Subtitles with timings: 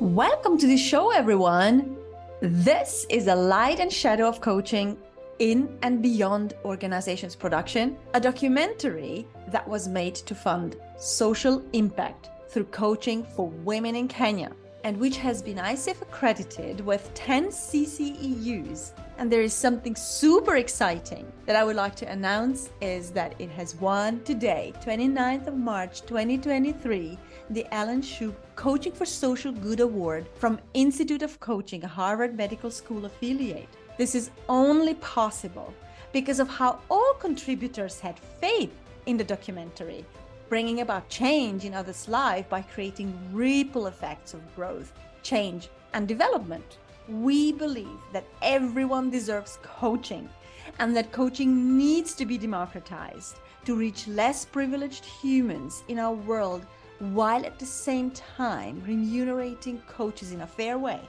[0.00, 1.96] Welcome to the show, everyone.
[2.40, 4.98] This is a light and shadow of coaching
[5.38, 12.64] in and beyond organizations production, a documentary that was made to fund social impact through
[12.64, 14.52] coaching for women in Kenya
[14.84, 18.92] and which has been ICF accredited with 10 CCEUs.
[19.18, 23.50] And there is something super exciting that I would like to announce is that it
[23.50, 27.18] has won today, 29th of March 2023,
[27.50, 32.70] the Alan Shoup Coaching for Social Good Award from Institute of Coaching, a Harvard Medical
[32.70, 33.68] School affiliate.
[33.98, 35.72] This is only possible
[36.12, 38.72] because of how all contributors had faith
[39.06, 40.04] in the documentary,
[40.48, 44.92] bringing about change in others' life by creating ripple effects of growth,
[45.22, 46.78] change, and development.
[47.12, 50.30] We believe that everyone deserves coaching
[50.78, 56.64] and that coaching needs to be democratized to reach less privileged humans in our world
[57.00, 61.00] while at the same time remunerating coaches in a fair way.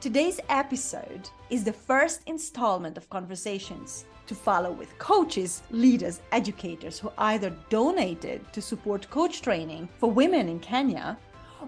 [0.00, 7.10] Today's episode is the first installment of conversations to follow with coaches, leaders, educators who
[7.18, 11.18] either donated to support coach training for women in Kenya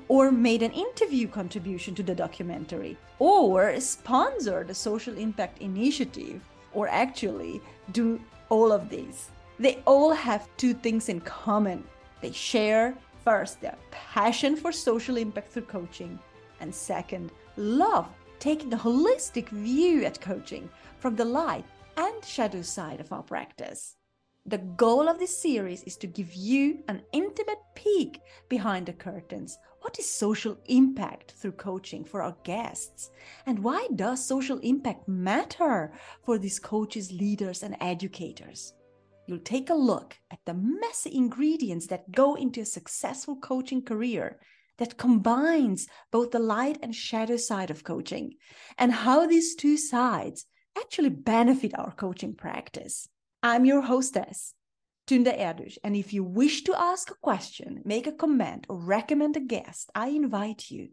[0.08, 6.40] or made an interview contribution to the documentary or sponsored a social impact initiative
[6.72, 7.60] or actually
[7.92, 9.30] do all of these.
[9.58, 11.84] They all have two things in common.
[12.20, 16.18] They share First, their passion for social impact through coaching.
[16.60, 21.64] And second, love taking a holistic view at coaching from the light
[21.96, 23.96] and shadow side of our practice.
[24.46, 29.58] The goal of this series is to give you an intimate peek behind the curtains.
[29.80, 33.10] What is social impact through coaching for our guests?
[33.46, 38.74] And why does social impact matter for these coaches, leaders, and educators?
[39.26, 44.38] You'll take a look at the messy ingredients that go into a successful coaching career
[44.76, 48.34] that combines both the light and shadow side of coaching
[48.76, 53.08] and how these two sides actually benefit our coaching practice.
[53.42, 54.54] I'm your hostess,
[55.10, 59.36] Tünde Erdös, and if you wish to ask a question, make a comment, or recommend
[59.36, 60.90] a guest, I invite you.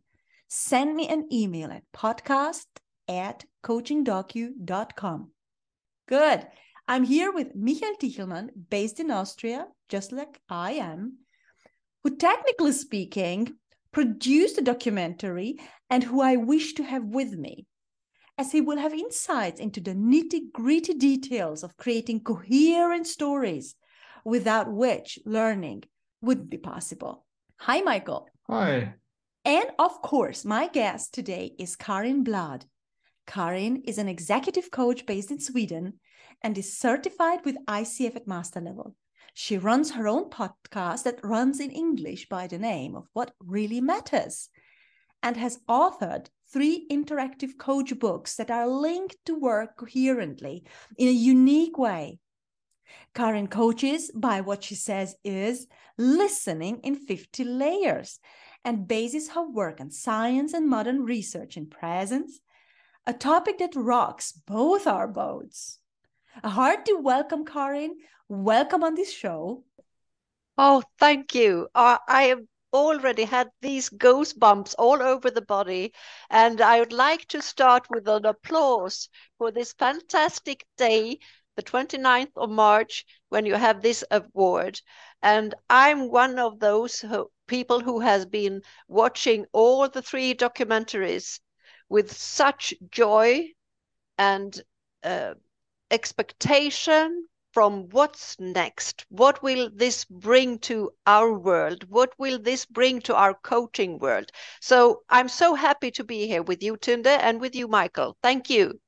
[0.48, 2.66] Send me an email at podcast
[3.08, 5.30] at coachingdocu.com.
[6.08, 6.48] Good.
[6.88, 11.18] I'm here with Michael Tichelmann, based in Austria, just like I am,
[12.04, 13.54] who, technically speaking,
[13.92, 15.60] produced a documentary
[15.92, 17.68] and who I wish to have with me,
[18.36, 23.76] as he will have insights into the nitty gritty details of creating coherent stories
[24.28, 25.84] without which learning
[26.22, 27.26] wouldn't be possible.
[27.62, 28.28] Hi, Michael.
[28.50, 28.94] Hi.
[29.46, 32.64] And of course, my guest today is Carin Bladh.
[33.26, 35.94] Carin is an executive coach based in Sweden
[36.42, 38.96] and is certified with ICF at master level.
[39.34, 43.80] She runs her own podcast that runs in English by the name of What Really
[43.80, 44.50] Matters
[45.24, 50.66] and has authored three interactive coach books that are linked to work coherently
[50.98, 52.20] in a unique way.
[53.14, 55.68] Carin coaches by what she says is
[55.98, 58.20] listening in 50 layers
[58.64, 62.40] and bases her work on science and modern research in presence,
[63.06, 65.80] a topic that rocks both our boats.
[66.44, 67.96] A hearty welcome, Carin.
[68.30, 69.64] Welcome on this show.
[70.58, 71.68] Oh, thank you.
[71.74, 72.42] Uh, I have
[72.74, 75.94] already had these goosebumps all over the body,
[76.30, 81.20] and I would like to start with an applause for this fantastic day,
[81.58, 84.80] the 29th of March, when you have this award.
[85.22, 91.40] And I'm one of those who, people who has been watching all the three documentaries
[91.90, 93.50] with such joy
[94.18, 94.62] and
[95.04, 95.34] uh,
[95.92, 99.06] expectation from what's next.
[99.10, 101.86] What will this bring to our world?
[101.90, 104.32] What will this bring to our coaching world?
[104.62, 108.16] So I'm so happy to be here with you, Tünde, and with you, Michael.
[108.22, 108.80] Thank you.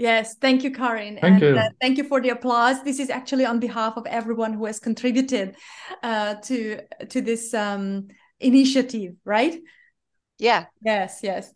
[0.00, 1.18] Yes, thank you, Carin.
[1.20, 1.58] Thank and, you.
[1.58, 2.82] Uh, thank you for the applause.
[2.82, 5.56] This is actually on behalf of everyone who has contributed
[6.02, 6.80] uh, to
[7.10, 9.60] to this um, initiative, right?
[10.38, 10.64] Yeah.
[10.82, 11.52] Yes, yes.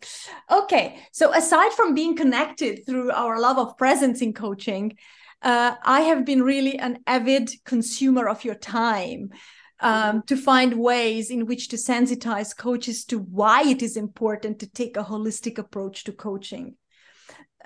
[0.51, 0.99] Okay.
[1.11, 4.95] So aside from being connected through our love of presence in coaching,
[5.41, 9.31] uh, I have been really an avid consumer of your time
[9.79, 14.67] um, to find ways in which to sensitize coaches to why it is important to
[14.67, 16.75] take a holistic approach to coaching.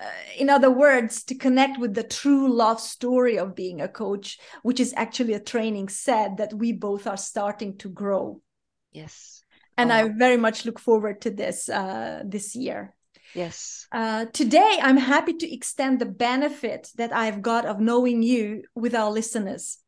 [0.00, 0.04] Uh,
[0.38, 4.80] in other words, to connect with the true love story of being a coach, which
[4.80, 8.40] is actually a training set that we both are starting to grow.
[8.92, 9.40] Yes
[9.80, 9.94] and oh.
[9.94, 12.94] I very much look forward to this uh, this year.
[13.34, 13.86] Yes.
[13.92, 18.94] Uh, today, I'm happy to extend the benefit that I've got of knowing you with
[18.94, 19.78] our listeners.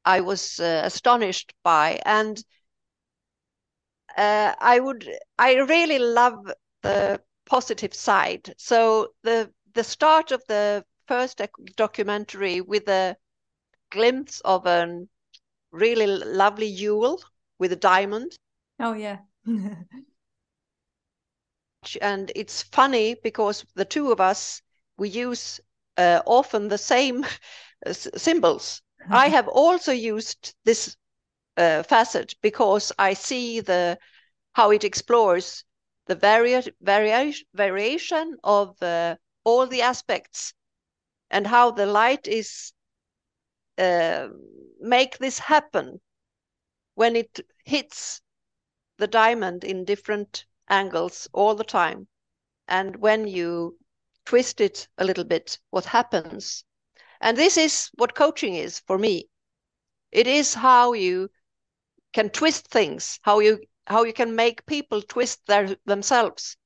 [0.05, 1.99] I was uh, astonished by.
[2.05, 2.43] And
[4.17, 8.53] uh, I would, I really love the positive side.
[8.57, 11.41] So the the start of the first
[11.75, 13.17] documentary with a
[13.91, 15.05] glimpse of a
[15.71, 17.21] really lovely jewel
[17.59, 18.37] with a diamond
[18.79, 19.19] Oh yeah.
[22.01, 24.61] and it's funny because the two of us
[24.97, 25.59] we use
[25.97, 27.25] uh, often the same
[27.85, 28.81] uh, symbols.
[29.11, 30.95] I have also used this
[31.57, 33.97] uh, facet because I see the
[34.53, 35.63] how it explores
[36.07, 40.53] the vari- vari- variation of uh, all the aspects
[41.29, 42.73] and how the light is
[43.77, 44.27] uh,
[44.79, 45.99] make this happen
[46.95, 48.21] when it hits
[48.97, 52.07] the diamond in different angles all the time.
[52.67, 53.77] And when you
[54.25, 56.63] twist it a little bit, what happens?
[57.21, 59.29] And this is what coaching is for me.
[60.11, 61.29] It is how you
[62.13, 66.57] can twist things, how you how you can make people twist their themselves.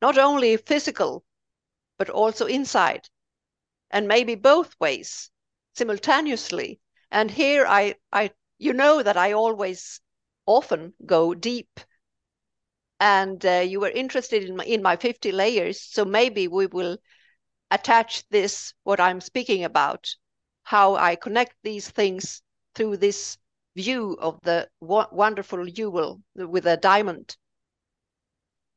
[0.00, 1.24] Not only physical,
[1.98, 3.08] but also inside.
[3.90, 5.30] And maybe both ways
[5.74, 6.80] simultaneously.
[7.10, 10.00] And here I I you know that I always
[10.46, 11.80] often go deep.
[13.00, 16.98] And uh, you were interested in my, in my 50 layers, so maybe we will
[17.70, 20.14] attach this, what I'm speaking about,
[20.64, 22.42] how I connect these things
[22.74, 23.38] through this
[23.76, 27.36] view of the wonderful jewel with a diamond.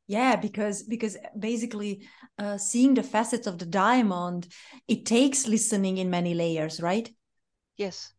[0.07, 2.07] Yeah because because basically
[2.37, 4.47] uh, seeing the facets of the diamond
[4.87, 7.09] it takes listening in many layers right?
[7.75, 8.14] Yes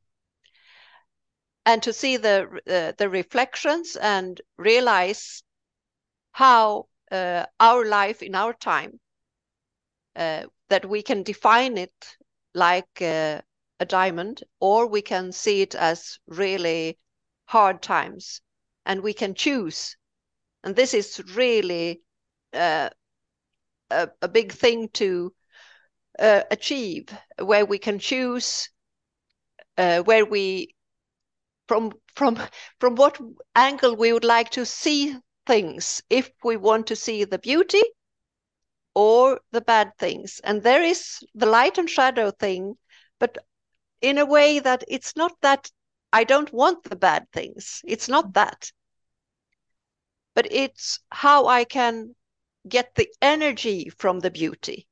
[1.67, 5.43] and to see the uh, the reflections and realize
[6.31, 9.01] how uh, our life in our time
[10.15, 12.17] uh, that we can define it
[12.55, 13.41] like uh,
[13.81, 16.99] a diamond or we can see it as really
[17.47, 18.41] hard times
[18.87, 19.97] and we can choose.
[20.63, 22.01] And this is really
[22.53, 22.91] uh,
[23.91, 25.33] a, a, big thing to
[26.19, 27.09] uh, achieve
[27.39, 28.71] where we can choose
[29.77, 30.76] where we
[31.69, 32.39] from from
[32.81, 33.19] from what
[33.55, 35.17] angle we would like to see
[35.47, 36.03] things.
[36.11, 37.83] If we want to see the beauty
[38.95, 40.41] or the bad things.
[40.43, 42.77] And there is the light and shadow thing
[43.19, 43.39] but
[44.01, 45.71] in a way that it's not that
[46.13, 47.83] i don't want the bad things.
[47.85, 48.73] It's not that.
[50.35, 52.15] But it's how i can
[52.69, 54.87] get the energy from the beauty.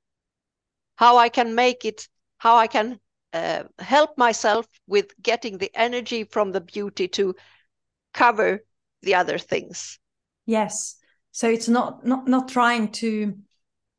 [0.97, 3.00] How i can make it how i can
[3.35, 7.35] uh, help myself with getting the energy from the beauty to
[8.14, 8.64] cover
[9.03, 9.99] the other things.
[10.47, 10.97] Yes.
[11.33, 13.35] So it's not not not trying to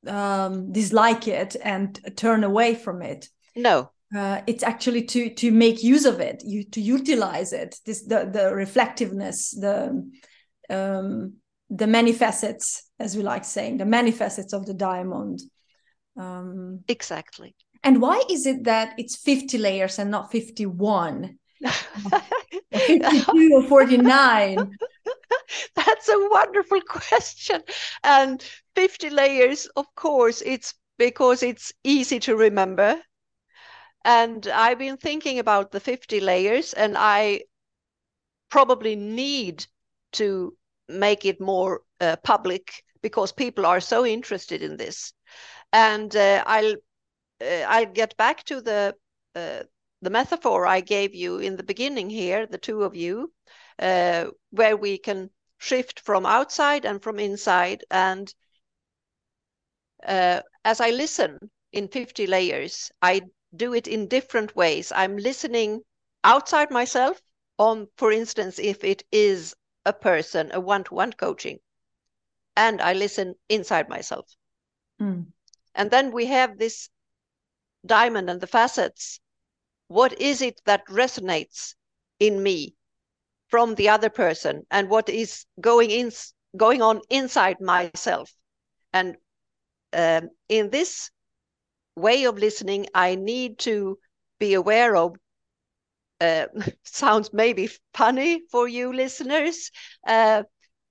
[0.07, 3.27] um, dislike it and turn away from it.
[3.55, 3.91] No.
[4.15, 8.29] Uh, it's actually to to make use of it you to utilize it this the
[8.31, 10.09] the reflectiveness the
[10.69, 11.33] um
[11.69, 15.41] the many facets as we like saying the many facets of the diamond.
[16.17, 21.37] Um exactly and why is it that it's 50 layers and not 51?
[22.73, 24.57] 52 or 49?
[25.75, 27.61] That's a wonderful question.
[28.03, 28.43] And
[28.75, 32.99] 50 layers, of course, it's because it's easy to remember.
[34.03, 37.41] And I've been thinking about the 50 layers, and I
[38.49, 39.67] probably need
[40.13, 40.57] to
[40.89, 45.13] make it more uh, public because people are so interested in this.
[45.71, 46.75] And uh, I'll
[47.41, 48.95] I'll get back to the
[49.35, 49.63] uh,
[50.01, 53.33] the metaphor I gave you in the beginning here, the two of you,
[53.79, 57.83] uh, where we can shift from outside and from inside.
[57.89, 58.33] And
[60.05, 61.39] uh, as I listen
[61.71, 63.21] in 50 layers, I
[63.55, 64.91] do it in different ways.
[64.91, 65.81] I'm listening
[66.23, 67.19] outside myself
[67.57, 71.59] on, for instance, if it is a person, a one to one coaching,
[72.55, 74.27] and I listen inside myself.
[75.01, 75.27] Mm.
[75.73, 76.89] And then we have this
[77.85, 79.19] diamond and the facets.
[79.87, 81.75] What is it that resonates
[82.19, 82.75] in me
[83.47, 86.11] from the other person, and what is going in
[86.57, 88.25] going on inside myself?
[88.85, 89.09] And
[89.93, 91.09] um, in this
[91.95, 93.99] way of listening, I need to
[94.39, 95.15] be aware of.
[96.21, 96.47] Uh,
[96.83, 99.71] sounds maybe funny for you listeners,
[100.07, 100.43] uh,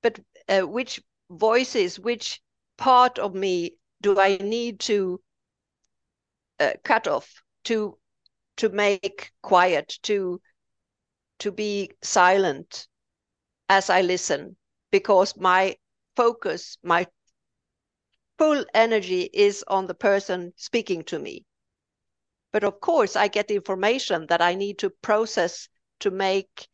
[0.02, 2.40] but uh, which voices, which
[2.76, 5.20] part of me do I need to
[6.60, 7.98] uh, cut off, to
[8.56, 10.40] to make quiet, to
[11.38, 12.86] to be silent
[13.68, 14.56] as I listen,
[14.90, 15.76] because my
[16.16, 17.06] focus, my
[18.38, 21.44] full energy is on the person speaking to me.
[22.52, 25.68] But of course, I get information that I need to process
[26.00, 26.68] to make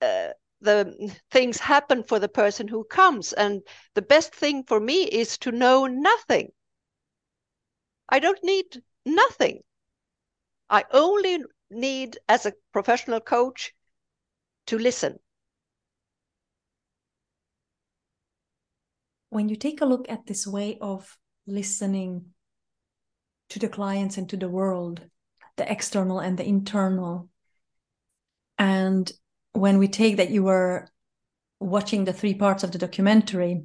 [0.00, 3.32] uh, the things happen for the person who comes.
[3.32, 3.62] And
[3.94, 6.52] the best thing for me is to know nothing.
[8.08, 9.60] I don't need nothing.
[10.68, 13.72] I only need, as a professional coach,
[14.66, 15.18] to listen.
[19.30, 22.26] When you take a look at this way of listening
[23.50, 25.02] to the clients and to the world,
[25.56, 27.28] the external and the internal,
[28.58, 29.10] and
[29.52, 30.88] when we take that you were
[31.60, 33.64] watching the three parts of the documentary,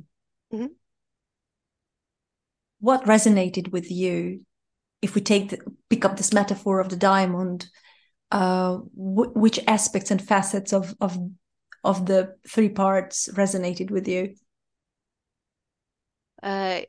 [0.54, 0.68] mm-hmm.
[2.82, 4.42] What resonated with you?
[5.02, 5.60] If we take the,
[5.90, 7.68] pick up this metaphor of the diamond,
[8.32, 11.18] uh, w- which aspects and facets of of
[11.84, 14.36] of the three parts resonated with you?
[16.44, 16.82] Uh,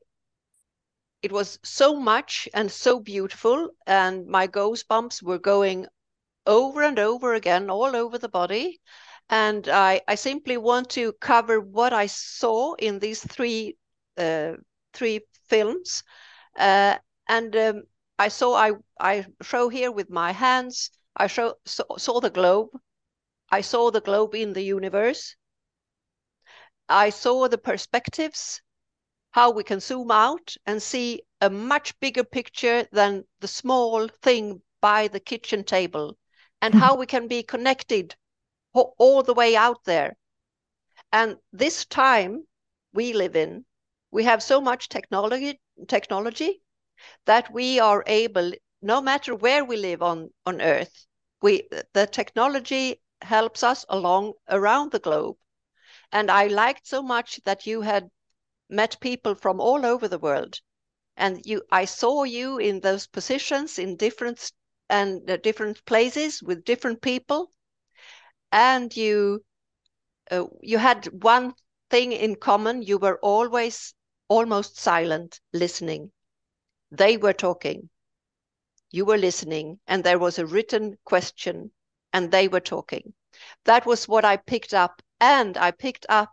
[1.22, 5.86] it was so much and so beautiful, and my goosebumps were going
[6.46, 8.80] over and over again all over the body.
[9.30, 13.76] And I, I simply want to cover what I saw in these three
[14.18, 14.54] uh,
[14.92, 16.02] three films.
[16.56, 17.82] Uh, and um,
[18.18, 20.90] I saw I I show here with my hands.
[21.16, 22.68] I show saw, saw the globe.
[23.50, 25.36] I saw the globe in the universe.
[26.88, 28.60] I saw the perspectives,
[29.30, 34.62] how we can zoom out and see a much bigger picture than the small thing
[34.80, 36.16] by the kitchen table
[36.60, 38.14] and how we can be connected
[38.74, 40.16] all the way out there.
[41.12, 42.46] And this time
[42.92, 43.64] we live in,
[44.12, 46.62] we have so much technology technology
[47.26, 48.52] that we are able,
[48.82, 51.06] no matter where we live on, on Earth,
[51.42, 55.36] we the technology helps us along around the globe.
[56.12, 58.10] And I liked so much that you had
[58.68, 60.60] met people from all over the world.
[61.16, 64.52] And you I saw you in those positions in different
[64.88, 67.50] and uh, different places with different people
[68.52, 69.44] and you
[70.30, 71.54] uh, you had one
[71.90, 73.94] thing in common you were always
[74.32, 76.12] almost silent listening.
[76.90, 77.90] They were talking.
[78.90, 81.72] You were listening and there was a written question
[82.12, 83.14] and they were talking.
[83.64, 86.30] That was what i picked up and i picked up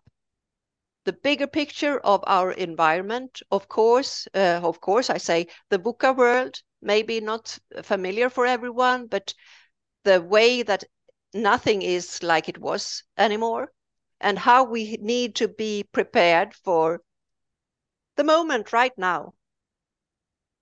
[1.05, 3.41] the bigger picture of our environment.
[3.51, 9.07] Of course uh, of course i say the VUCA world maybe not familiar for everyone,
[9.07, 9.33] but
[10.03, 10.83] the way that
[11.33, 13.71] nothing is like it was anymore,
[14.21, 17.01] and how we need to be prepared for
[18.19, 19.33] the moment right now.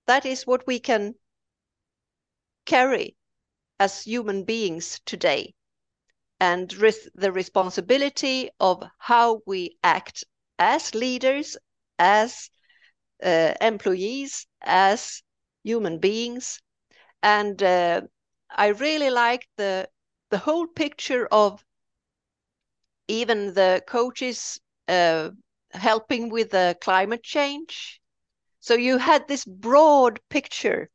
[0.06, 1.16] That is what we can
[2.64, 3.16] carry
[3.80, 5.56] as human beings today.
[6.38, 10.22] And the responsibility of how we act
[10.56, 11.56] as leaders,
[11.98, 12.48] as
[13.20, 15.24] uh, employees, as
[15.64, 16.62] human beings.
[17.24, 18.02] And uh,
[18.50, 19.90] I really like the
[20.30, 21.64] the whole picture of
[23.08, 25.30] even the coaches uh,
[25.72, 28.00] helping with the climate change.
[28.60, 30.90] So you had this broad picture.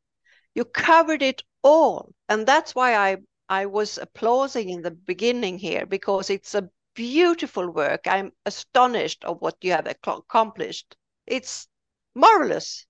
[0.54, 5.86] You covered it all, and that's why I I was applauding in the beginning here
[5.86, 8.06] because it's a beautiful work.
[8.06, 10.96] I'm astonished of what you have accomplished.
[11.26, 11.68] It's
[12.14, 12.86] marvelous.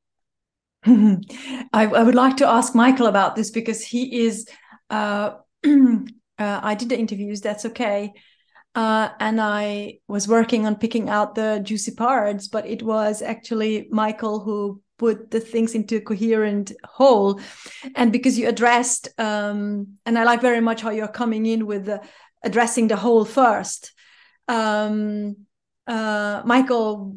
[0.87, 1.21] I,
[1.73, 4.47] I, would like to ask Michael about this because he is.
[4.91, 5.37] Uh,
[5.67, 6.01] uh,
[6.39, 7.41] I did the interviews.
[7.41, 8.13] That's okay.
[8.75, 13.87] Uh, and I was working on picking out the juicy parts, but it was actually
[13.91, 17.41] Michael who put the things into a coherent whole.
[17.95, 21.87] And because you addressed, um, and I like very much how you're coming in with
[21.87, 22.03] the
[22.43, 23.93] addressing the whole first.
[24.49, 25.37] Um,
[25.87, 27.17] uh, Michael,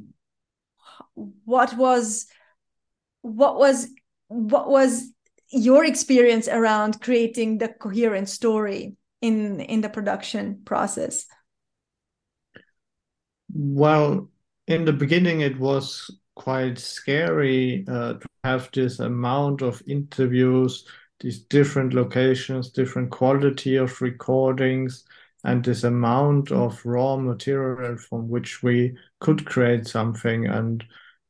[1.15, 2.27] what was
[3.21, 3.87] what was
[4.27, 5.11] what was
[5.49, 11.25] your experience around creating the coherent story in in the production process?
[13.59, 14.29] Well,
[14.67, 20.87] in the beginning, it was quite scary uh, to have this amount of interviews,
[21.21, 25.05] these different locations, different quality of recordings,
[25.43, 30.45] and this amount of raw material from which we could create something.
[30.45, 30.83] And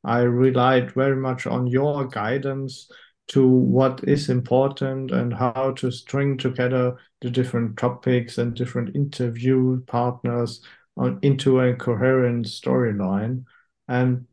[0.04, 2.90] I relied very much on your guidance
[3.28, 9.80] to what is important and how to string together the different topics and different interview
[9.86, 10.60] partners
[10.98, 13.44] on, into a coherent storyline.
[13.86, 14.26] And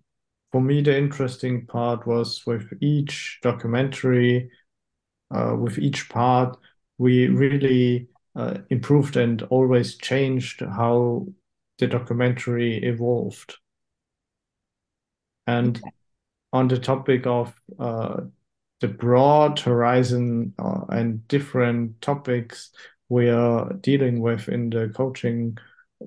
[0.51, 4.49] for me, the interesting part was with each documentary,
[5.31, 6.57] uh, with each part,
[6.97, 11.27] we really uh, improved and always changed how
[11.77, 13.57] the documentary evolved.
[15.47, 15.81] And
[16.53, 18.21] on the topic of uh,
[18.81, 22.71] the broad horizon uh, and different topics
[23.09, 25.57] we are dealing with in the coaching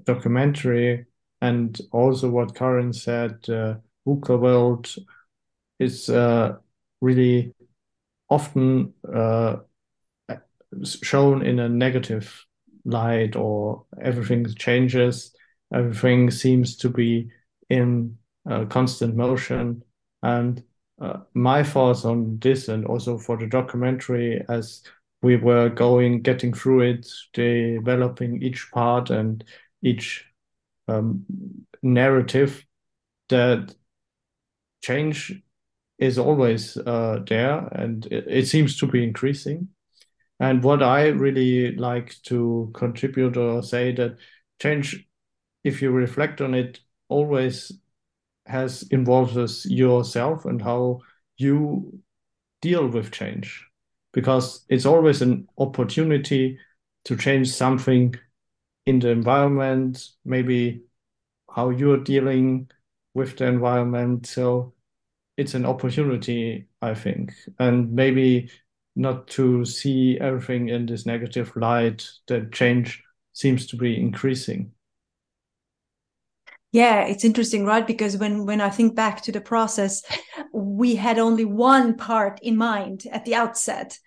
[0.05, 1.07] documentary,
[1.40, 3.75] and also what Carin said, uh,
[4.05, 4.95] world
[5.78, 6.57] is uh,
[7.00, 7.55] really
[8.28, 9.57] often uh,
[10.85, 12.45] shown in a negative
[12.85, 15.35] light, or everything changes,
[15.73, 17.31] everything seems to be
[17.69, 18.17] in
[18.50, 19.83] uh, constant motion,
[20.23, 20.62] and
[21.00, 24.83] uh, my thoughts on this and also for the documentary as
[25.23, 29.45] we were going getting through it developing each part and
[29.82, 30.25] each
[30.88, 31.25] um,
[31.82, 32.64] narrative
[33.28, 33.75] that
[34.82, 35.42] change
[35.99, 39.68] is always uh, there and it, it, seems to be increasing.
[40.40, 44.16] And what i really like to contribute or say that
[44.61, 45.04] change
[45.64, 47.73] if you reflect on it always
[48.47, 51.00] has involves yourself and how
[51.37, 52.00] you
[52.62, 53.64] deal with change.
[54.12, 56.58] Because it's always an opportunity
[57.04, 58.14] to change something
[58.89, 60.81] in the environment maybe
[61.55, 62.71] how you're dealing
[63.13, 64.27] with the environment.
[64.27, 64.73] So
[65.37, 67.35] it's an opportunity i think.
[67.59, 68.51] And maybe
[68.97, 73.03] not to see everything in this negative light that change
[73.35, 74.73] seems to be increasing.
[76.73, 77.87] Yeah it's interesting right?
[77.87, 80.03] Because when when i think back to the process
[80.53, 83.99] we had only one part in mind at the outset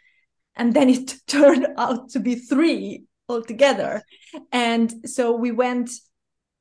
[0.56, 4.04] and then it turned out to be three altogether
[4.52, 5.90] and so we went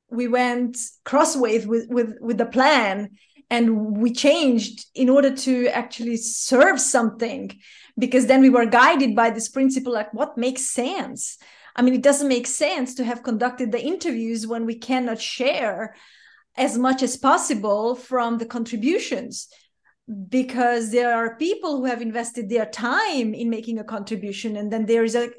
[0.09, 3.09] we went crossways with with with the plan
[3.49, 7.51] and we changed in order to actually serve something
[7.99, 11.37] because then we were guided by this principle like what makes sense?
[11.75, 15.95] I mean, it doesn't make sense to have conducted the interviews when we cannot share
[16.57, 19.47] as much as possible from the contributions
[20.29, 24.85] because there are people who have invested their time in making a contribution and then
[24.85, 25.29] there is a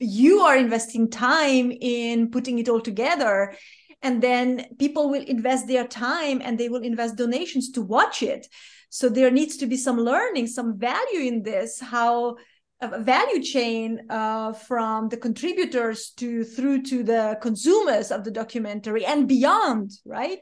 [0.00, 3.54] you are investing time in putting it all together
[4.02, 8.46] and then people will invest their time and they will invest donations to watch it.
[8.88, 12.36] So there needs to be some learning some value in this how
[12.80, 19.04] a value chain uh, from the contributors to through to the consumers of the documentary
[19.04, 20.38] and beyond right?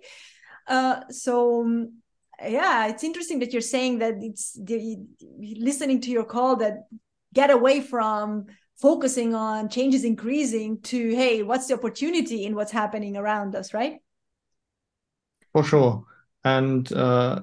[0.68, 1.94] Uh, so um,
[2.40, 4.98] yeah it's interesting that you're saying that it's the,
[5.58, 6.86] listening to your call that
[7.34, 8.46] get away from
[8.78, 13.98] focusing on changes increasing to hey what's the opportunity in what's happening around us right
[15.52, 16.04] for sure
[16.44, 17.40] and uh,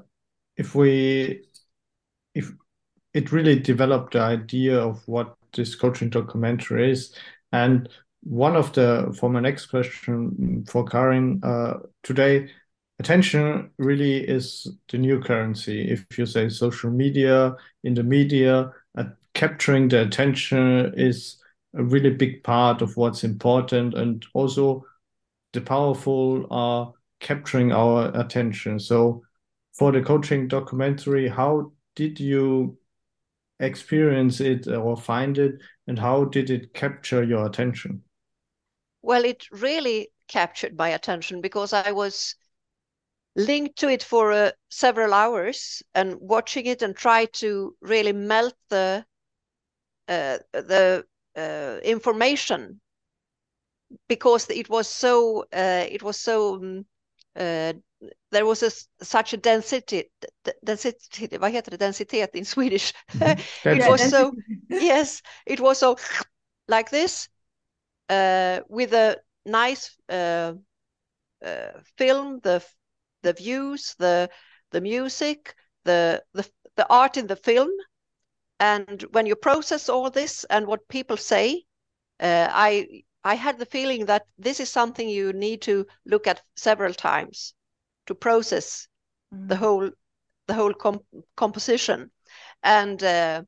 [0.58, 1.42] if we
[2.34, 2.52] if
[3.14, 7.16] it really developed the idea of what this coaching documentary is.
[7.52, 7.88] And
[8.24, 12.50] one of the, for my next question for Carin uh, today,
[13.00, 15.90] attention really is the new currency.
[15.90, 21.38] If you say social media, in the media, uh, capturing the attention is
[21.76, 23.94] a really big part of what's important.
[23.94, 24.84] And also
[25.54, 28.80] the powerful are capturing our attention.
[28.80, 29.22] So
[29.74, 32.78] for the coaching documentary, how did you
[33.60, 35.56] experience it or find it
[35.88, 38.02] and how did it capture your attention
[39.02, 42.36] well it really captured my attention because i was
[43.38, 48.56] linked to it for uh, several hours and watching it and try to really melt
[48.70, 49.06] the
[50.08, 52.80] uh, the uh, information
[54.08, 56.56] because it was so uh, it was so
[57.36, 57.84] um,
[58.32, 58.72] there was a,
[59.04, 60.04] such a density,
[60.66, 62.94] density, vad heter det, densitet in Swedish.
[63.16, 63.38] Mm.
[63.66, 64.32] it was so,
[64.70, 65.96] yes, it was so
[66.68, 67.30] like this.
[68.10, 70.54] uh, with a nice uh,
[71.46, 72.64] uh, film, the
[73.24, 74.30] the views, the
[74.72, 77.70] the music, the the the art in the film,
[78.60, 81.64] and when you process all this and what people say,
[82.20, 86.42] uh, I I had the feeling that this is something you need to look at
[86.56, 87.54] several times
[88.06, 88.88] to process
[89.34, 89.48] mm.
[89.50, 89.92] the whole
[90.48, 91.04] the whole comp
[91.36, 92.12] composition,
[92.64, 93.44] and uh,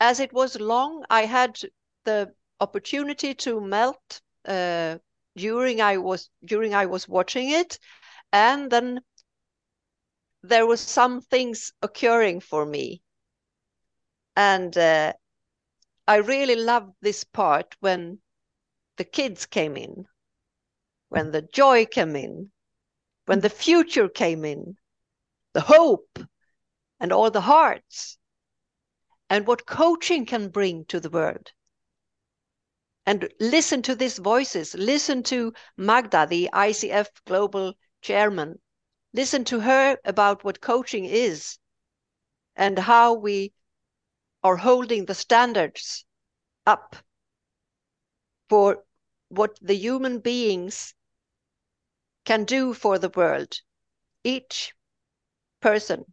[0.00, 1.58] as it was long, I had
[2.04, 4.98] the opportunity to melt uh,
[5.36, 7.78] during I was during I was watching it,
[8.32, 9.00] and then
[10.42, 13.02] there was some things occurring for me,
[14.38, 15.12] and uh,
[16.06, 18.20] I really loved this part when
[18.96, 20.06] the kids came in,
[21.08, 22.52] when the joy came in,
[23.26, 24.76] when the future came in,
[25.54, 26.20] the hope,
[27.00, 28.16] and all the hearts,
[29.28, 31.50] and what coaching can bring to the world
[33.06, 34.72] and listen to these voices.
[34.74, 38.60] Listen to Magda, the ICF global chairman.
[39.12, 41.58] Listen to her about what coaching is
[42.54, 43.52] and how we
[44.42, 46.04] are holding the standards
[46.66, 46.96] up
[48.48, 48.84] for
[49.28, 50.94] what the human beings
[52.24, 53.60] can do for the world.
[54.24, 54.74] Each
[55.60, 56.04] person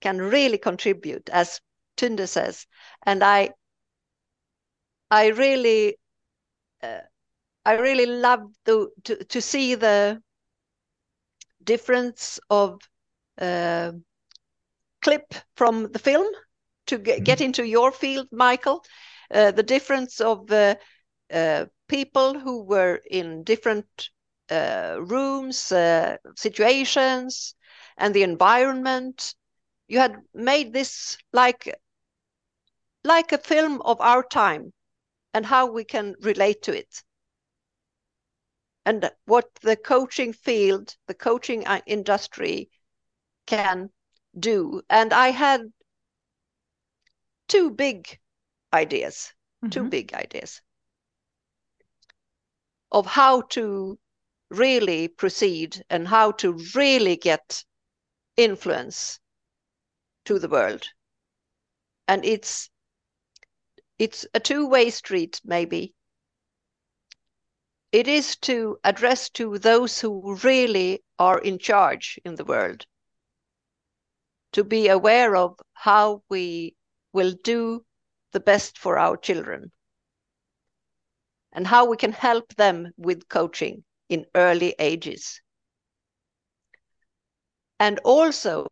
[0.00, 1.60] can really contribute, as
[1.96, 2.66] Tünde says.
[3.02, 3.54] And I
[5.10, 5.98] I really,
[6.82, 7.00] uh,
[7.64, 10.22] I really love to, to to see the
[11.62, 12.80] difference of
[13.38, 13.92] uh,
[15.06, 16.26] clip from the film
[16.88, 17.44] to get, get mm-hmm.
[17.44, 18.84] into your field, Michael.
[19.30, 20.74] Uh, the difference of uh,
[21.32, 23.86] uh, people who were in different
[24.50, 27.54] uh, rooms, uh, situations,
[27.96, 29.34] and the environment.
[29.86, 31.72] You had made this like
[33.04, 34.72] like a film of our time
[35.34, 37.04] and how we can relate to it.
[38.84, 42.70] And what the coaching field, the coaching uh, industry
[43.46, 43.90] can
[44.38, 44.82] do.
[44.88, 45.62] And I had
[47.48, 48.18] two big
[48.72, 49.70] ideas, mm-hmm.
[49.70, 50.60] two big ideas
[52.92, 53.98] of how to
[54.50, 57.64] really proceed and how to really get
[58.36, 59.18] influence
[60.24, 60.88] to the world.
[62.08, 62.70] And it's
[63.98, 65.94] it's a two-way street maybe
[67.92, 72.84] it is to address to those who really are in charge in the world
[74.56, 76.74] to be aware of how we
[77.12, 77.84] will do
[78.32, 79.70] the best for our children
[81.52, 85.42] and how we can help them with coaching in early ages.
[87.78, 88.66] And also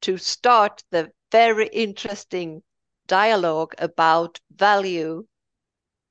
[0.00, 2.62] to start the very interesting
[3.06, 5.26] dialogue about value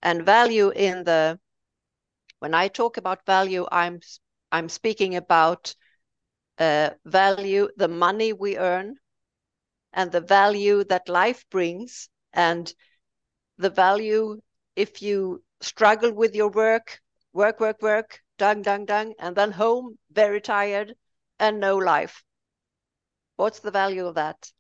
[0.04, 1.40] and value in the
[2.38, 4.00] when i talk about value i'm
[4.52, 5.74] i'm speaking about
[6.60, 8.96] Uh, value the money we earn
[9.94, 12.74] and the value that life brings and
[13.58, 14.40] the value
[14.76, 17.02] if you struggle with your work
[17.34, 20.96] work work work dung dung dung and then home very tired
[21.40, 22.24] and no life.
[23.36, 24.52] What's the value of that?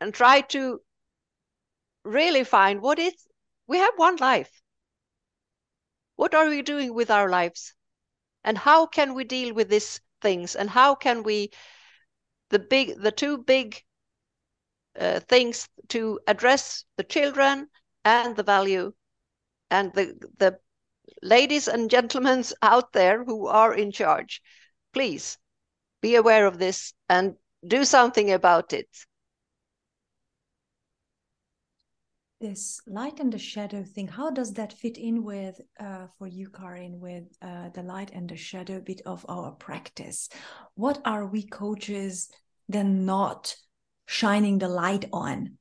[0.00, 0.82] And try to
[2.04, 3.26] really find what is
[3.66, 4.62] we have one life.
[6.16, 7.74] What are we doing with our lives?
[8.44, 11.50] And how can we deal with these things and how can we
[12.50, 13.82] the big the two big
[14.98, 17.68] uh, things to address the children
[18.04, 18.92] and the value
[19.70, 20.58] and the the
[21.22, 24.42] ladies and gentlemen out there who are in charge
[24.92, 25.38] please
[26.02, 28.88] be aware of this and do something about it
[32.42, 36.50] this light and the shadow thing how does that fit in with uh, for you
[36.50, 40.28] carin with uh, the light and the shadow bit of our practice?
[40.74, 42.28] What are we coaches
[42.68, 43.54] then not
[44.06, 45.56] shining the light on?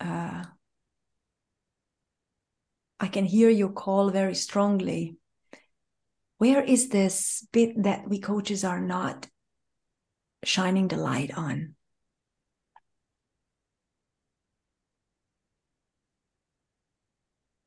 [0.00, 0.44] Uh,
[3.00, 5.16] i can hear your call very strongly.
[6.38, 9.26] Where is this bit that we coaches are not
[10.44, 11.74] shining the light on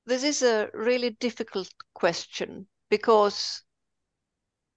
[0.06, 3.64] this is a really difficult question because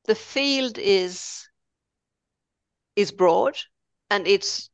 [0.07, 1.49] the field is
[2.97, 3.57] is broad
[4.11, 4.69] and it's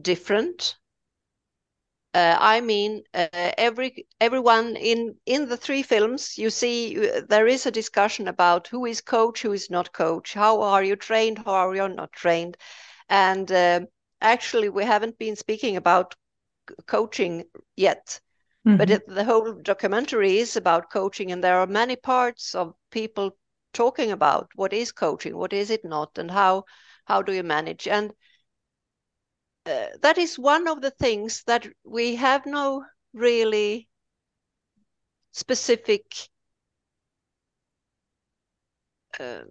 [0.00, 0.76] different.
[2.14, 7.46] Uh, I mean, uh, every everyone in in the three films, you see, uh, there
[7.46, 11.38] is a discussion about who is coach, who is not coach, how are you trained,
[11.38, 12.56] how are you not trained,
[13.08, 13.80] and uh,
[14.20, 16.16] actually, we haven't been speaking about
[16.86, 17.44] coaching
[17.76, 18.20] yet
[18.68, 18.76] Mm-hmm.
[18.76, 23.36] But it, the whole documentary is about coaching, and there are many parts of people
[23.72, 26.64] talking about what is coaching, what is it not, and how
[27.06, 27.88] how do you manage.
[27.88, 28.12] And
[29.66, 33.88] uh, that is one of the things that we have no really
[35.32, 36.02] specific
[39.20, 39.44] uh,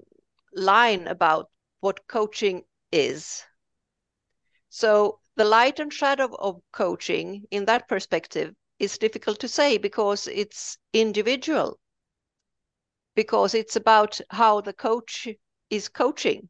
[0.54, 1.50] line about
[1.80, 3.44] what coaching is.
[4.70, 10.28] So the light and shadow of coaching in that perspective is difficult to say because
[10.28, 11.80] it's individual.
[13.16, 15.28] Because it's about how the coach
[15.70, 16.50] is coaching.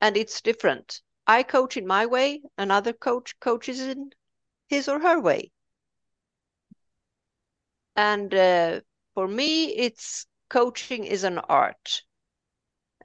[0.00, 1.00] And it's different.
[1.26, 4.10] I coach in my way another coach coaches in
[4.68, 5.52] his or her way.
[7.96, 8.80] And uh,
[9.14, 12.02] for me it's coaching is an art.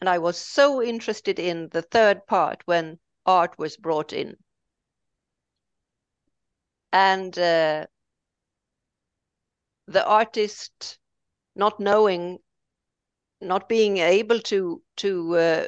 [0.02, 4.38] And i was so interested in the third part when art was brought in
[6.92, 7.86] and uh,
[9.88, 11.00] the artist
[11.56, 12.40] not knowing
[13.42, 15.68] not being able to to uh,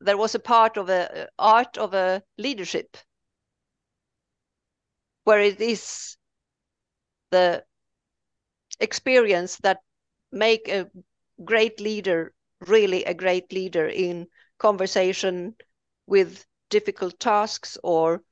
[0.00, 2.96] there was a part of a uh, art of a leadership
[5.24, 6.16] where it is
[7.30, 7.64] the
[8.80, 9.80] experience that
[10.30, 10.90] make a
[11.44, 14.26] great leader really a great leader in
[14.58, 15.54] conversation
[16.06, 18.22] with difficult tasks or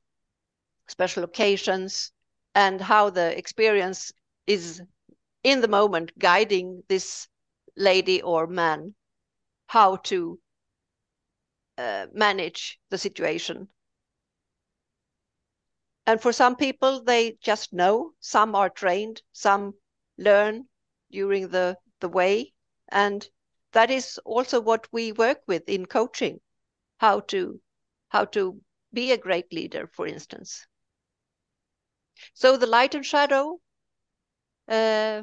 [0.90, 2.12] special occasions
[2.55, 4.12] and how the experience
[4.46, 4.83] is
[5.44, 7.29] in the moment guiding this
[7.76, 8.94] lady or man
[9.66, 10.40] how to
[11.79, 13.68] uh, manage the situation.
[16.07, 18.14] And for some people they just know.
[18.20, 19.74] Some are trained some
[20.18, 20.68] learn
[21.11, 22.53] during the the way.
[22.88, 23.29] And
[23.72, 26.40] that is also what we work with in coaching
[26.98, 27.61] how to
[28.09, 30.66] how to be a great leader for instance
[32.35, 33.61] so the light and shadow,
[34.68, 35.22] uh,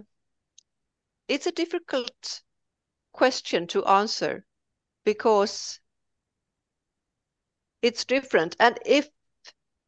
[1.27, 2.41] it's a difficult
[3.12, 4.45] question to answer
[5.03, 5.79] because
[7.81, 8.55] it's different.
[8.60, 9.10] And if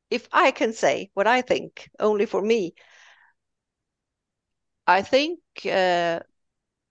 [0.09, 2.73] if I can say what I think, only for me,
[4.87, 6.19] I think uh,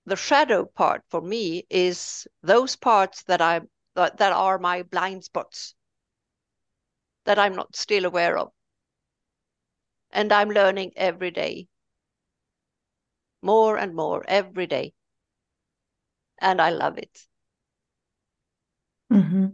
[0.06, 3.60] the shadow part for me is those parts that I
[3.94, 5.74] that, that are my blind spots
[7.24, 8.52] that I'm not still aware of
[10.10, 11.68] and I'm learning every day.
[13.42, 14.92] More and more every day.
[16.40, 17.18] And I love it.
[19.12, 19.46] Mm-hmm.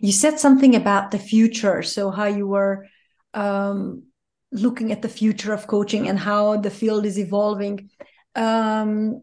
[0.00, 1.82] You said something about the future.
[1.82, 2.86] So, how you were
[3.34, 4.04] um,
[4.52, 7.90] looking at the future of coaching and how the field is evolving.
[8.34, 9.22] Um,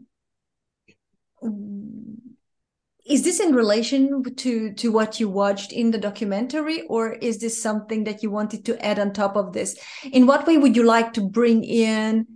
[3.07, 7.61] is this in relation to to what you watched in the documentary or is this
[7.61, 9.79] something that you wanted to add on top of this?
[10.11, 12.27] In what way would you like to bring in?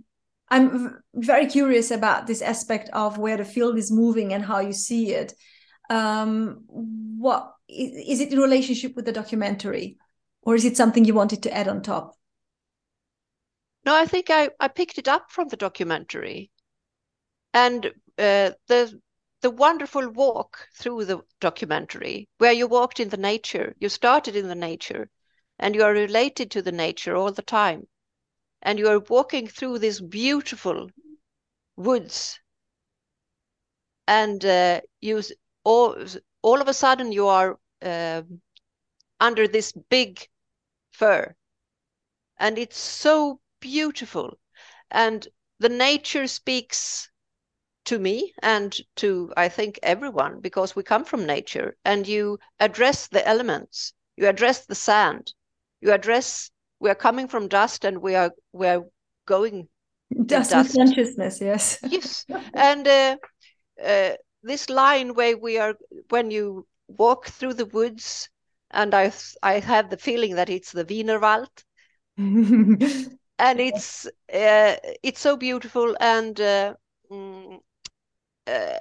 [0.48, 4.72] I'm very curious about this aspect of where the field is moving and how you
[4.72, 5.34] see it.
[5.90, 9.98] Um, what is it in relationship with the documentary
[10.42, 12.16] or is it something you wanted to add on top?
[13.84, 16.50] No i think i, I picked it up from the documentary.
[17.54, 17.86] And
[18.18, 19.00] uh, the
[19.42, 24.48] the wonderful walk through the documentary where you walked in the nature you started in
[24.48, 25.10] the nature
[25.62, 27.86] and you are related to the nature all the time.
[28.62, 30.90] And you are walking through these beautiful
[31.76, 32.40] woods.
[34.08, 35.22] And uh, you
[35.62, 35.96] all,
[36.42, 38.22] all of a sudden you are uh,
[39.20, 40.28] under this big
[40.90, 41.34] fir.
[42.38, 44.36] And it's so beautiful.
[44.90, 45.26] And
[45.60, 47.08] the nature speaks
[47.84, 53.08] to me and to I think everyone because we come from nature and you address
[53.08, 55.32] the elements you address the sand
[55.80, 58.84] you address we are coming from dust and we are we are
[59.26, 59.68] going
[60.26, 60.76] dust, dust.
[60.76, 61.78] consciousness yes.
[61.90, 62.26] Yes.
[62.54, 63.16] And uh,
[63.84, 64.10] uh,
[64.42, 65.74] this line where we are
[66.10, 68.28] when you walk through the woods
[68.70, 71.48] and I I have the feeling that it's the Wienerwald.
[73.38, 76.74] And it's uh, it's so beautiful and uh,
[78.46, 78.80] uh,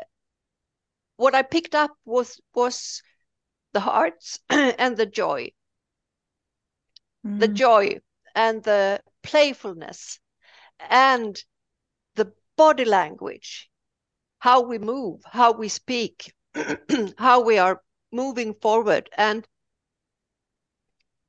[1.17, 3.04] what I picked up was was
[3.74, 5.52] the hearts and the joy,
[7.26, 7.39] mm.
[7.39, 8.00] the joy
[8.36, 10.19] and the playfulness,
[10.89, 11.41] and
[12.15, 13.69] the body language,
[14.39, 16.34] how we move, how we speak,
[17.17, 19.47] how we are moving forward, and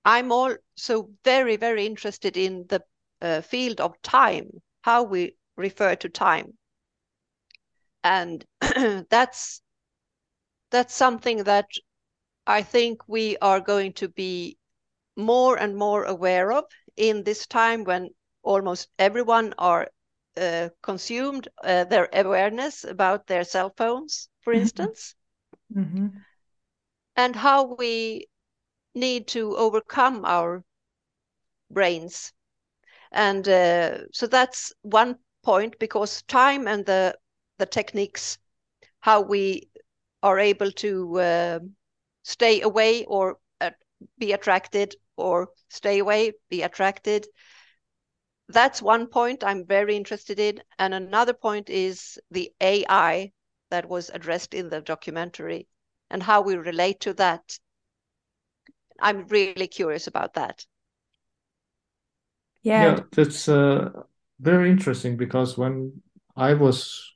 [0.04, 2.82] I'm also very very interested in the
[3.20, 6.56] uh, field of time, how we refer to time
[8.04, 8.44] and
[9.10, 9.62] that's
[10.70, 11.66] that's something that
[12.46, 14.58] I think we are going to be
[15.16, 16.64] more and more aware of
[16.96, 18.10] in this time when
[18.42, 19.88] almost everyone are
[20.36, 24.62] uh, consumed uh, their awareness about their cell phones, for mm-hmm.
[24.62, 25.14] instance,
[25.74, 26.08] mm-hmm.
[27.16, 28.26] and how we
[28.94, 30.64] need to overcome our
[31.70, 32.32] brains.
[33.10, 37.16] And uh, so that's one point because time and the
[37.62, 38.38] the techniques,
[38.98, 39.68] how we
[40.20, 41.58] are able to uh,
[42.24, 43.70] stay away or uh,
[44.18, 47.24] be attracted or stay away, be attracted.
[48.48, 50.60] That's one point I'm very interested in.
[50.80, 53.30] And another point is the AI
[53.70, 55.68] that was addressed in the documentary
[56.10, 57.60] and how we relate to that.
[58.98, 60.66] I'm really curious about that.
[62.64, 64.02] Yeah, yeah that's uh,
[64.40, 66.02] very interesting because when
[66.36, 67.11] I was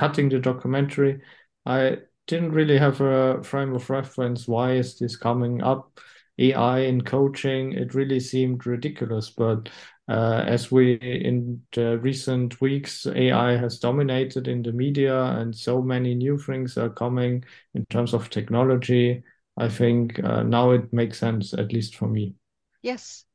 [0.00, 1.20] cutting the documentary,
[1.66, 4.48] I didn't really have a frame of reference.
[4.48, 6.00] Why is this coming up?
[6.38, 9.28] AI in coaching, it really seemed ridiculous.
[9.28, 9.68] But
[10.08, 15.82] uh, as we in the recent weeks, AI has dominated in the media, and so
[15.82, 19.22] many new things are coming in terms of technology.
[19.58, 22.36] I think uh, now it makes sense, at least for me.
[22.80, 23.26] Yes,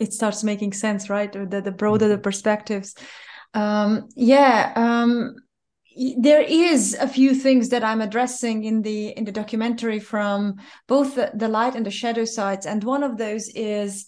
[0.00, 1.32] it starts making sense, right?
[1.32, 2.22] The the broader the mm-hmm.
[2.22, 2.96] perspectives.
[3.54, 4.72] Um, yeah.
[4.74, 5.36] Um,
[6.18, 10.56] there is a few things that i'm addressing in the in the documentary from
[10.86, 14.06] both the, the light and the shadow sides and one of those is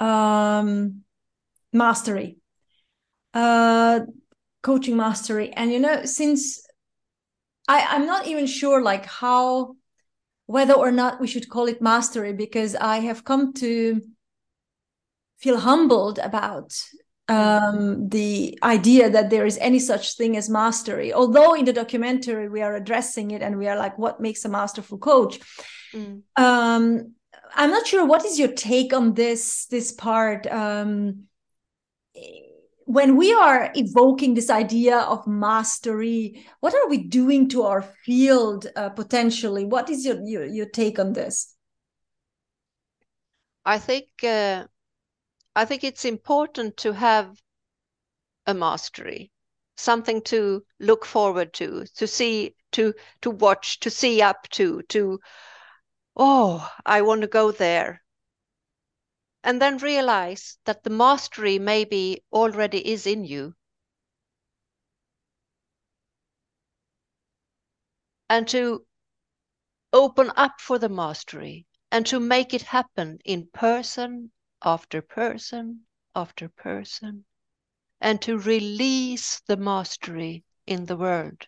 [0.00, 1.02] um
[1.72, 2.38] mastery.
[3.34, 4.00] Uh
[4.62, 5.52] coaching mastery.
[5.52, 6.66] And you know since
[7.68, 9.76] i i'm not even sure like how
[10.46, 14.00] whether or not we should call it mastery because i have come to
[15.38, 16.72] feel humbled about
[17.28, 21.12] um, the idea that there is any such thing as mastery.
[21.12, 24.48] Although in the documentary we are addressing it and we are like, what makes a
[24.48, 25.38] masterful coach?
[25.92, 26.22] Mm.
[26.36, 27.14] Um,
[27.54, 28.04] I'm not sure.
[28.04, 30.46] What is your take on this this part?
[30.46, 31.24] Um,
[32.84, 38.66] when we are evoking this idea of mastery, what are we doing to our field
[38.76, 39.66] uh, potentially?
[39.66, 41.54] What is your, your your take on this?
[43.64, 44.08] I think.
[44.22, 44.64] Uh
[45.58, 47.42] I think it's important to have
[48.46, 49.32] a mastery,
[49.76, 55.18] something to look forward to, to see, to to watch, to see up to, to
[56.16, 58.04] oh, I want to go there.
[59.42, 63.56] And then realize that the mastery maybe already is in you.
[68.30, 68.86] And to
[69.92, 74.30] open up for the mastery and to make it happen in person
[74.62, 75.80] after person
[76.14, 77.24] after person,
[78.00, 81.46] and to release the mastery in the world.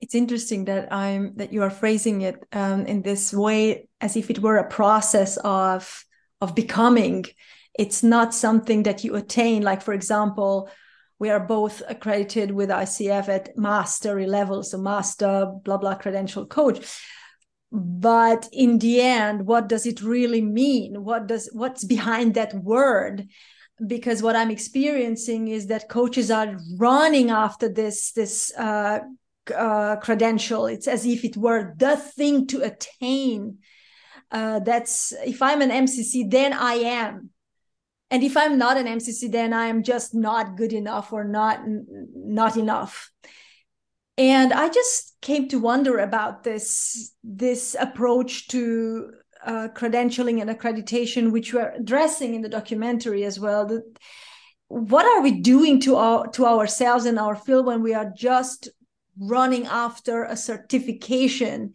[0.00, 4.30] It's interesting that I'm that you are phrasing it um, in this way, as if
[4.30, 6.04] it were a process of
[6.40, 7.24] of becoming.
[7.74, 9.62] It's not something that you attain.
[9.62, 10.68] Like, for example,
[11.22, 16.84] we are both accredited with ICF at mastery level, so master, blah, blah, credential coach.
[17.70, 21.04] But in the end, what does it really mean?
[21.04, 23.28] What does what's behind that word?
[23.86, 28.98] Because what I'm experiencing is that coaches are running after this this uh,
[29.56, 30.66] uh, credential.
[30.66, 33.58] It's as if it were the thing to attain.
[34.28, 37.30] Uh, that's if I'm an MCC, then I am
[38.12, 41.60] and if i'm not an mcc then i'm just not good enough or not
[42.14, 43.10] not enough.
[44.18, 49.12] And i just came to wonder about this this approach to
[49.44, 53.66] uh, credentialing and accreditation which we're addressing in the documentary as well.
[53.66, 53.84] That
[54.68, 58.68] what are we doing to our to ourselves and our field when we are just
[59.18, 61.72] running after a certification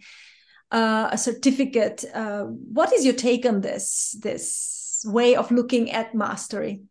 [0.71, 2.05] uh, a certificate?
[2.13, 6.83] Uh, what is your take on this this way of looking at mastery?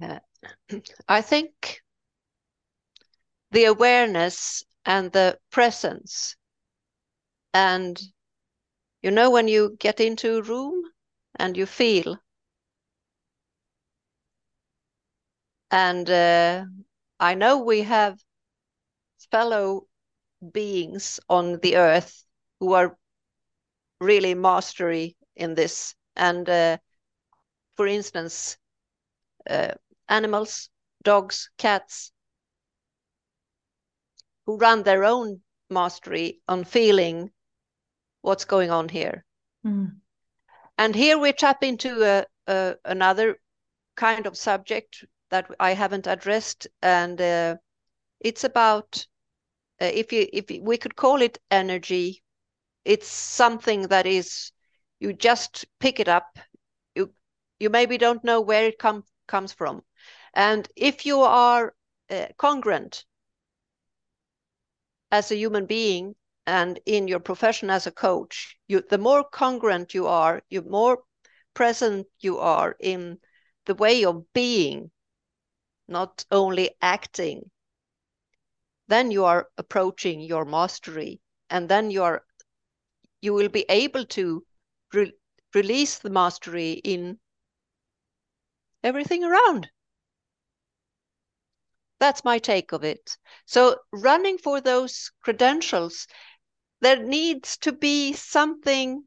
[0.00, 0.20] Uh,
[1.08, 1.82] I think
[3.50, 6.36] the awareness and the presence
[7.54, 8.00] and
[9.02, 10.82] you know when you get into a room
[11.36, 12.18] and you feel
[15.70, 16.64] and uh,
[17.20, 18.18] i know we have
[19.30, 19.86] fellow
[20.52, 22.24] beings on the earth
[22.60, 22.96] who are
[24.00, 25.94] really mastery in this.
[26.16, 26.78] And uh,
[27.76, 28.56] for instance,
[29.48, 29.72] uh,
[30.08, 30.70] animals,
[31.02, 32.12] dogs, cats,
[34.46, 35.40] who run their own
[35.70, 37.30] mastery on feeling
[38.22, 39.24] what's going on here.
[39.64, 39.96] Mm.
[40.78, 43.38] And here we tap into a, a, another
[43.96, 47.56] kind of subject that I haven't addressed, and uh,
[48.20, 49.06] it's about
[49.80, 52.22] uh, if you if we could call it energy,
[52.88, 54.50] it's something that is
[54.98, 56.38] you just pick it up.
[56.94, 57.12] You
[57.60, 59.82] you maybe don't know where it come comes from,
[60.32, 61.74] and if you are
[62.08, 63.04] uh, congruent
[65.12, 66.14] as a human being
[66.46, 71.02] and in your profession as a coach, you the more congruent you are, you more
[71.52, 73.18] present you are in
[73.66, 74.90] the way of being,
[75.88, 77.50] not only acting,
[78.86, 81.20] then you are approaching your mastery,
[81.50, 82.24] and then you are
[83.20, 84.44] you will be able to
[84.92, 85.12] re
[85.54, 87.18] release the mastery in
[88.82, 89.70] everything around.
[91.98, 93.16] That's my take of it.
[93.44, 96.06] So running for those credentials,
[96.80, 99.04] there needs to be something.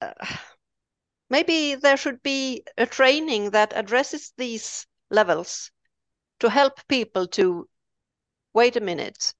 [0.00, 0.12] Uh,
[1.28, 5.70] maybe there should be a training that addresses these levels
[6.40, 7.68] to help people to
[8.52, 9.34] wait a minute.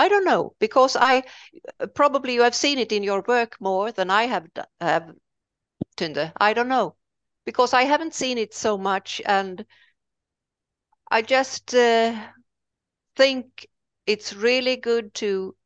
[0.00, 1.24] I don't know because I
[1.94, 4.46] probably you have seen it in your work more than I have
[4.80, 5.14] have.
[6.40, 6.96] I don't know
[7.44, 9.64] because I haven't seen it so much and
[11.10, 12.14] I just uh,
[13.16, 13.66] think
[14.06, 15.56] it's really good to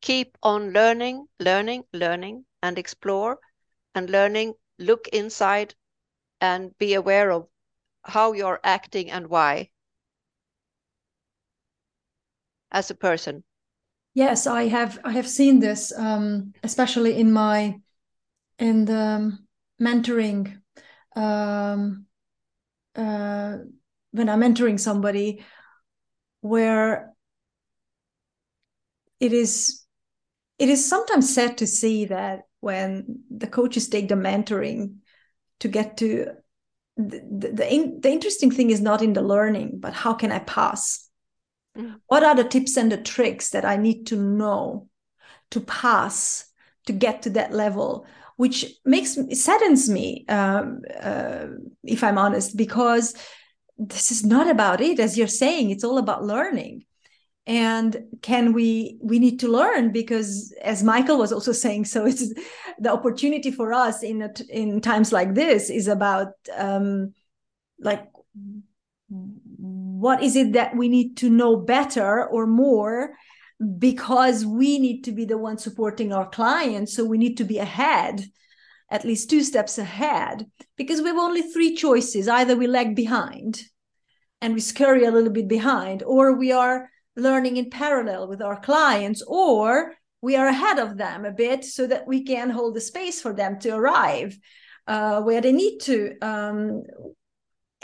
[0.00, 3.38] keep on learning, learning, learning, and explore
[3.94, 5.74] and learning, look inside
[6.40, 7.48] and be aware of
[8.04, 9.70] how you're acting and why
[12.70, 13.44] as a person.
[14.14, 14.98] Yes, I have.
[15.04, 17.80] I have seen this, um, especially in my
[18.58, 19.36] in the
[19.80, 20.60] mentoring
[21.16, 22.06] um,
[22.94, 23.58] uh,
[24.12, 25.44] when I'm mentoring somebody
[26.40, 27.12] where
[29.20, 29.82] it is
[30.58, 34.96] it is sometimes sad to see that when the coaches take the mentoring
[35.60, 36.26] to get to
[36.96, 40.30] the the, the, in, the interesting thing is not in the learning but how can
[40.30, 41.03] i pass
[42.06, 44.88] what are the tips and the tricks that i need to know
[45.50, 46.46] to pass
[46.86, 48.06] to get to that level
[48.36, 51.46] which makes saddens me um, uh,
[51.84, 53.14] if i'm honest because
[53.78, 56.84] this is not about it as you're saying it's all about learning.
[57.46, 62.32] And can we we need to learn because as michael was also saying so it's
[62.78, 67.12] the opportunity for us in a, in times like this is about um
[67.78, 68.08] like
[70.04, 73.14] what is it that we need to know better or more
[73.78, 76.94] because we need to be the one supporting our clients.
[76.94, 78.24] So we need to be ahead
[78.90, 80.46] at least two steps ahead
[80.76, 82.28] because we have only three choices.
[82.28, 83.62] Either we lag behind
[84.42, 88.60] and we scurry a little bit behind or we are learning in parallel with our
[88.60, 92.80] clients or we are ahead of them a bit so that we can hold the
[92.92, 94.36] space for them to arrive
[94.86, 96.82] uh, where they need to um,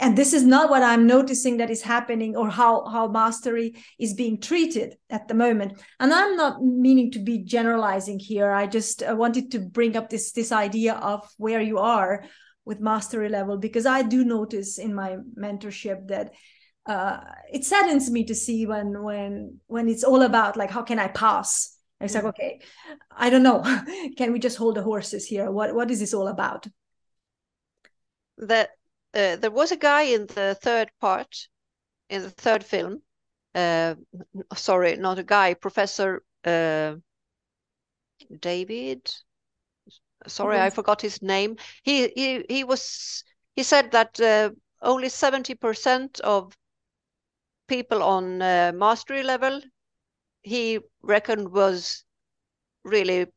[0.01, 4.15] and this is not what i'm noticing that is happening or how how mastery is
[4.15, 5.79] being treated at the moment.
[5.99, 8.51] And i'm not meaning to be generalizing here.
[8.51, 12.25] I just uh, wanted to bring up this this idea of where you are
[12.65, 16.33] with mastery level because i do notice in my mentorship that
[16.87, 17.19] uh,
[17.51, 21.07] it saddens me to see when when when it's all about like how can i
[21.07, 21.77] pass?
[21.99, 22.29] It's like mm.
[22.29, 22.59] okay
[23.15, 23.61] i don't know.
[24.17, 25.51] Can we just hold the horses here?
[25.51, 26.65] What what is this all about?
[28.39, 28.69] That
[29.13, 31.47] uh, there was a guy in the third part,
[32.09, 33.01] in the third film.
[33.53, 33.95] Uh,
[34.55, 36.95] sorry, not a guy, Professor uh,
[38.39, 39.13] David.
[40.27, 41.57] Sorry, I forgot his name.
[41.83, 43.23] He he he was.
[43.55, 44.51] He said that uh,
[44.81, 46.55] only seventy percent of
[47.67, 49.61] people on uh, mastery level
[50.43, 52.03] he reckoned was
[52.83, 53.27] really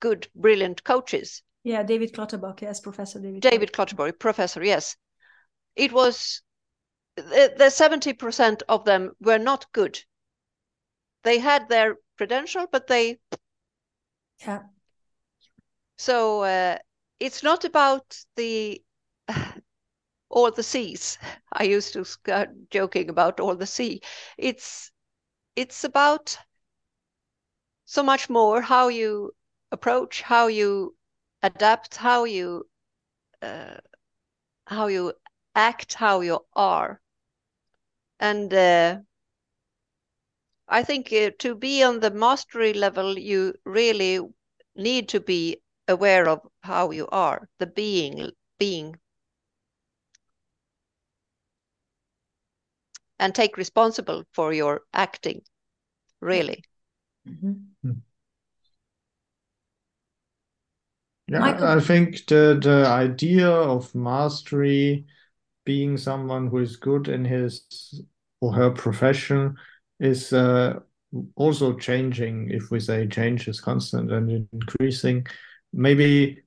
[0.00, 1.42] good, brilliant coaches.
[1.64, 3.40] Yeah, David Clutterbuck, yes, Professor David.
[3.40, 4.96] David Clutterbuck, Professor, yes.
[5.76, 6.42] It was
[7.16, 10.02] the, the 70% of them were not good.
[11.22, 13.18] They had their credential, but they.
[14.40, 14.62] Yeah.
[15.96, 16.78] So uh,
[17.20, 18.82] it's not about the
[20.28, 21.18] all the seas.
[21.52, 24.02] I used to start joking about all the sea.
[24.36, 24.90] It's
[25.54, 26.36] it's about
[27.84, 29.32] so much more how you
[29.70, 30.96] approach, how you
[31.42, 32.66] adapt how you
[33.42, 33.76] uh,
[34.66, 35.12] how you
[35.54, 37.00] act, how you are,
[38.20, 38.98] and uh,
[40.68, 44.20] I think uh, to be on the mastery level, you really
[44.74, 48.96] need to be aware of how you are, the being being,
[53.18, 55.42] and take responsible for your acting.
[56.20, 56.64] Really.
[57.26, 57.54] Mm -hmm.
[57.82, 58.02] Mm.
[61.32, 61.66] Yeah, Michael.
[61.66, 65.06] I think the the idea of mastery
[65.64, 68.02] being someone who is good in his
[68.42, 69.56] or her profession
[69.98, 70.80] is uh,
[71.36, 72.50] also changing.
[72.50, 75.26] If we say change is constant and increasing,
[75.72, 76.42] maybe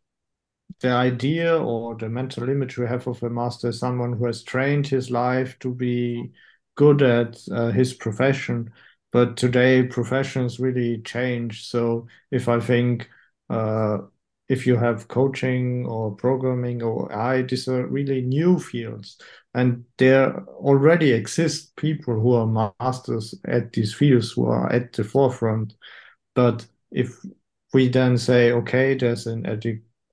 [0.82, 4.44] the idea or the mental image we have of a master is someone who has
[4.44, 6.32] trained his life to be
[6.76, 8.72] good at uh, his profession.
[9.12, 11.66] But today, professions really change.
[11.66, 13.10] So if I think
[13.50, 14.00] uh,
[14.48, 19.18] if you have coaching or programming or AI, these are really new fields.
[19.54, 25.04] And there already exist people who are masters at these fields who are at the
[25.04, 25.74] forefront.
[26.36, 27.18] But if
[27.74, 29.44] we then say, okay, there's an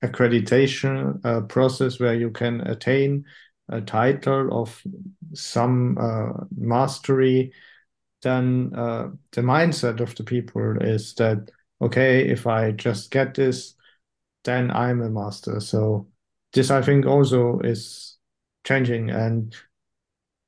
[0.03, 3.25] accreditation uh, process where you can attain
[3.69, 4.81] a title of
[5.33, 7.53] some uh, mastery,
[8.23, 13.75] then uh, the mindset of the people is that, okay, if I just get this,
[14.43, 15.59] then I'm a master.
[15.59, 16.07] So
[16.53, 18.17] this, I think, also is
[18.65, 19.55] changing, and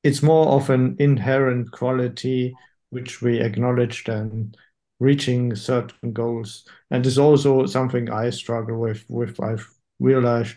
[0.02, 2.54] it's more of an inherent quality
[2.90, 4.54] which we acknowledge than
[5.00, 6.66] reaching certain goals.
[6.90, 9.04] And it's also something I struggle with.
[9.08, 9.68] With I've
[9.98, 10.56] realized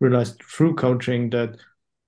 [0.00, 1.56] realized through coaching that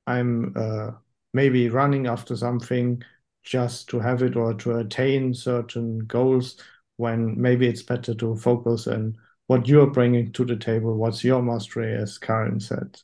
[0.07, 0.91] I'm uh,
[1.33, 3.03] maybe running after something
[3.45, 6.61] just to have it or to attain certain goals
[6.97, 9.17] when maybe it's better to focus and
[9.47, 10.97] what you're bringing to the table.
[10.97, 13.01] What's your mastery, as Carin said?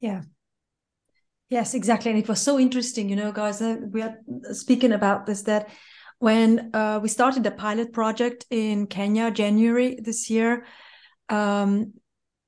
[0.00, 0.22] Yeah.
[1.48, 2.10] Yes, exactly.
[2.10, 4.18] And it was so interesting, you know, guys, uh, we are
[4.52, 5.68] speaking about this that
[6.18, 10.66] when uh, we started the pilot project in Kenya, January this year,
[11.28, 11.92] um,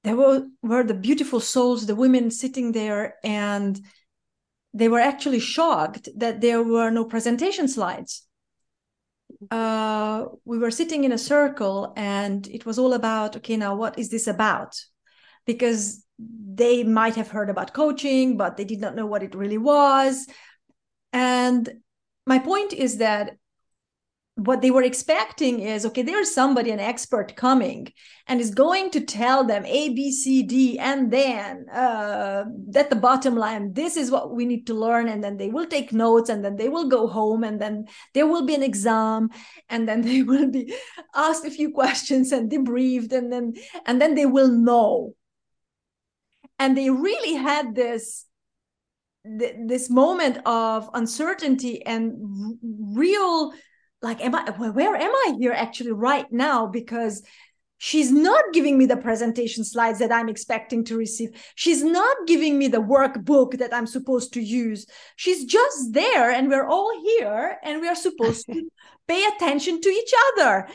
[0.02, 3.78] there were, were the beautiful souls, the women sitting there, and
[4.74, 8.27] they were actually shocked that there were no presentation slides
[9.50, 13.98] uh, we were sitting in a circle and it was all about okay now what
[13.98, 14.74] is this about?
[15.46, 19.58] Because they might have heard about coaching but they did not know what it really
[19.58, 20.26] was.
[21.12, 21.68] And
[22.26, 23.36] my point is that
[24.38, 27.92] what they were expecting is okay there's somebody an expert coming
[28.28, 32.96] and is going to tell them a b c d and then uh, at the
[32.96, 35.08] bottom line this is what we need to learn.
[35.08, 38.26] And then they will take notes and then they will go home and then there
[38.26, 39.30] will be an exam
[39.68, 40.74] and then they will be
[41.14, 45.14] asked a few questions and debriefed and then and then they will know.
[46.58, 48.24] And they really had this
[49.24, 52.14] this moment of uncertainty and
[52.94, 53.52] real
[54.02, 56.66] like am i where am i here actually right now?
[56.66, 57.22] Because
[57.78, 61.30] she's not giving me the presentation slides that i'm expecting to receive.
[61.54, 64.86] She's not giving me the workbook that i'm supposed to use.
[65.16, 68.68] She's just there and we're all here and we are supposed to
[69.08, 70.68] pay attention to each other.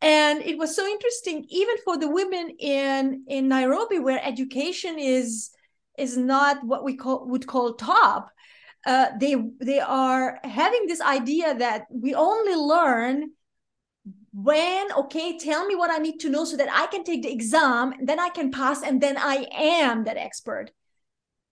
[0.00, 5.50] And it was so interesting even for the women in in nairobi where education is
[5.98, 8.30] is not what we call would call top
[8.86, 13.30] uh, they they are having this idea that we only learn
[14.32, 17.32] when okay tell me what i need to know so that i can take the
[17.32, 20.70] exam then i can pass and then i am that expert.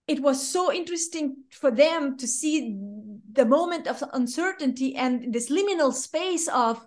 [0.07, 2.77] It was so interesting for them to see
[3.33, 6.85] the moment of uncertainty and this liminal space of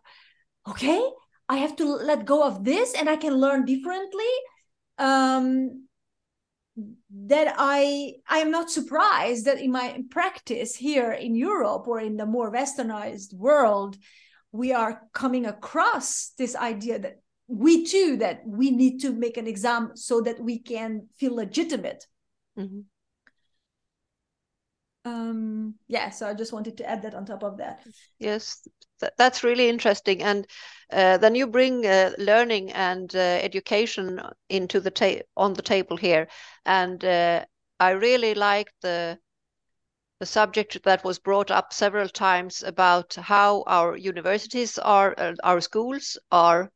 [0.66, 1.02] okay
[1.48, 4.32] i have to let go of this and i can learn differently.
[4.96, 5.88] Um,
[7.12, 12.16] that I I am not surprised that in my practice here in Europe or in
[12.16, 13.96] the more westernized world,
[14.52, 19.48] we are coming across this idea that we too that we need to make an
[19.48, 22.06] exam so that we can feel legitimate.
[22.56, 22.80] Mm-hmm.
[25.04, 27.86] Um, yeah, so I just wanted to add that on top of that.
[28.18, 28.66] Yes,
[29.00, 30.22] th- that's really interesting.
[30.22, 30.46] And
[30.92, 35.96] uh, then you bring uh, learning and uh, education into the ta- on the table
[35.96, 36.28] here,
[36.66, 37.44] and uh,
[37.78, 39.18] I really like the
[40.20, 45.60] the subject that was brought up several times about how our universities are, uh, our
[45.60, 46.70] schools are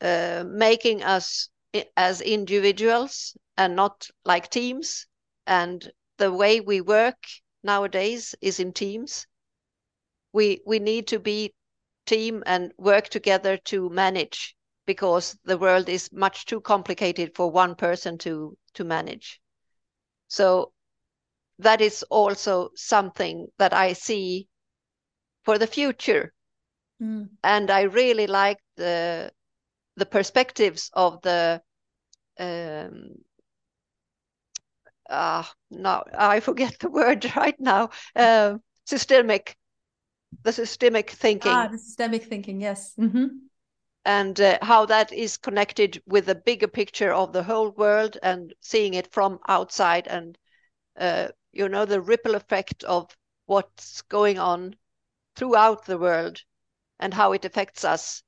[0.00, 1.48] uh, making us
[1.96, 5.06] as individuals and not like teams,
[5.46, 5.90] and
[6.22, 7.16] the way we work
[7.64, 9.26] nowadays is in teams.
[10.32, 11.52] We we need to be
[12.06, 14.54] team and work together to manage
[14.86, 19.40] because the world is much too complicated for one person to to manage.
[20.28, 20.72] So
[21.58, 24.46] that is also something that i see
[25.44, 26.32] for the future.
[27.00, 27.30] Mm.
[27.42, 29.32] and i really like the
[29.96, 31.60] the perspectives of the
[32.38, 33.24] um
[35.12, 38.56] uh no i forget the word right now uh,
[38.86, 39.56] systemic
[40.42, 41.52] the systemic thinking.
[41.52, 42.94] Ah, the systemic thinking, yes.
[42.98, 43.26] Mm-hmm.
[44.04, 48.52] And uh, how that is connected with the bigger picture of the whole world and
[48.60, 50.36] seeing it from outside and,
[50.98, 54.74] uh, you know, the ripple effect of what's going on
[55.36, 56.42] throughout the world
[56.98, 58.22] and how it affects us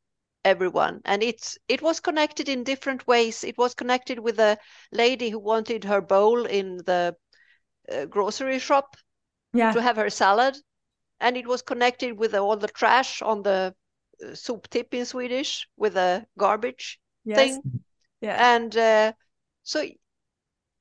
[0.45, 1.01] everyone.
[1.05, 3.45] And it's it was connected in different ways.
[3.45, 4.59] It was connected with a
[4.93, 7.17] lady who wanted her bowl in the
[7.91, 8.97] uh, grocery shop
[9.53, 9.73] yeah.
[9.73, 10.57] to have her salad.
[11.21, 13.75] And it was connected with all the trash on the
[14.23, 17.37] uh, soptipp in swedish with a garbage yes.
[17.39, 17.63] thing.
[18.21, 18.55] Yeah.
[18.55, 19.13] And uh,
[19.63, 19.85] so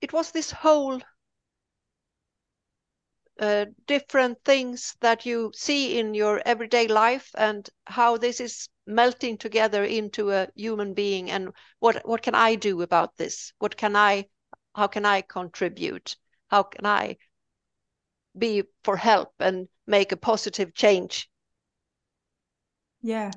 [0.01, 0.99] it was this whole
[3.39, 9.37] uh, different things that you see in your everyday life and how this is melting
[9.37, 13.53] together into a human being and what what can i do about this?
[13.59, 14.25] What can i
[14.75, 16.15] how can i contribute?
[16.49, 17.17] How can i
[18.37, 21.29] be for help and make a positive change?
[23.01, 23.31] Yeah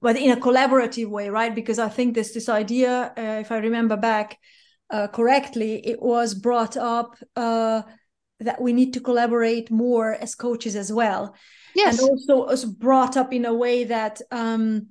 [0.00, 1.54] but in a collaborative way right?
[1.54, 4.38] Because i think this this idea uh, if i remember back
[4.90, 7.82] uh, correctly it was brought up uh,
[8.40, 11.34] that we need to collaborate more as coaches as well.
[11.74, 11.98] Yes.
[11.98, 14.88] and also was brought up in a way that um,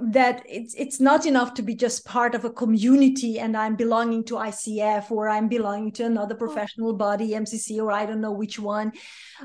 [0.00, 4.22] that it's it's not enough to be just part of a community and I'm belonging
[4.24, 8.58] to ICF or I'm belonging to another professional body EMCC or I don't know which
[8.58, 8.92] one.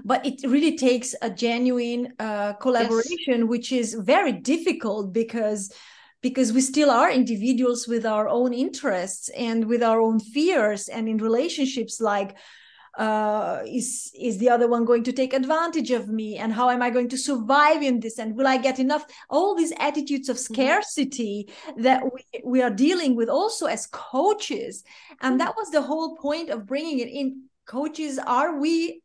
[0.03, 3.43] But it really takes a genuine uh, collaboration yes.
[3.43, 5.71] which is very difficult because
[6.21, 11.07] because we still are individuals with our own interests and with our own fears and
[11.07, 12.35] in relationships like
[12.99, 16.81] uh, is is the other one going to take advantage of me and how am
[16.81, 20.35] i going to survive in this and will i get enough all these attitudes of
[20.35, 20.53] mm-hmm.
[20.53, 21.81] scarcity mm-hmm.
[21.81, 24.83] that we, we are dealing with also as coaches
[25.21, 25.37] and mm-hmm.
[25.37, 29.01] that was the whole point of bringing it in coaches are we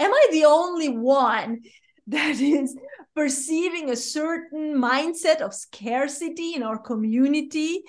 [0.00, 1.60] am i the only one
[2.08, 2.76] that is
[3.14, 7.82] perceiving a certain mindset of scarcity in our community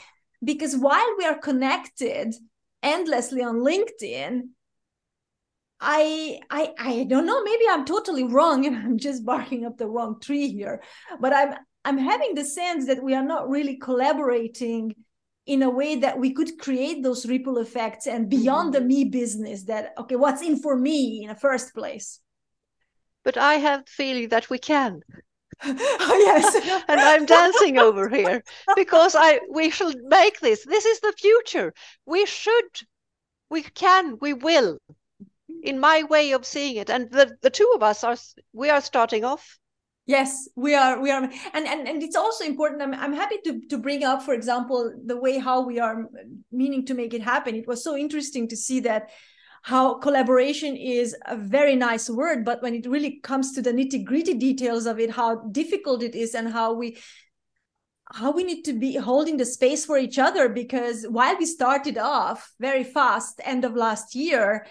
[0.43, 2.35] because while we are connected
[2.83, 4.41] endlessly on linkedin
[5.79, 7.43] I I I don't know.
[7.43, 10.81] Maybe I'm totally wrong, and I'm just barking up the wrong tree here.
[11.19, 11.55] But I'm
[11.85, 14.95] I'm having the sense that we are not really collaborating
[15.45, 18.83] in a way that we could create those ripple effects and beyond mm-hmm.
[18.83, 19.63] the me business.
[19.63, 22.19] That okay, what's in for me in the first place?
[23.23, 25.01] But I have the feeling that we can.
[25.63, 28.43] oh, yes, and I'm dancing over here
[28.75, 30.65] because I we should make this.
[30.65, 31.73] This is the future.
[32.05, 32.69] We should,
[33.49, 34.79] we can, we will
[35.63, 36.89] in my way of seeing it.
[36.89, 38.17] And the, the two of us are
[38.53, 39.57] we are starting off.
[40.05, 41.23] Yes we are we are.
[41.53, 44.91] And and, and it's also important I'm, I'm happy to to bring up for example
[45.05, 46.05] the way how we are
[46.51, 47.55] meaning to make it happen.
[47.55, 49.09] It was so interesting to see that
[49.61, 54.05] how collaboration is a very nice word but when it really comes to the nitty
[54.05, 56.97] gritty details of it how difficult it is and how we
[58.11, 61.97] how we need to be holding the space for each other because while we started
[61.97, 64.65] off very fast end of last year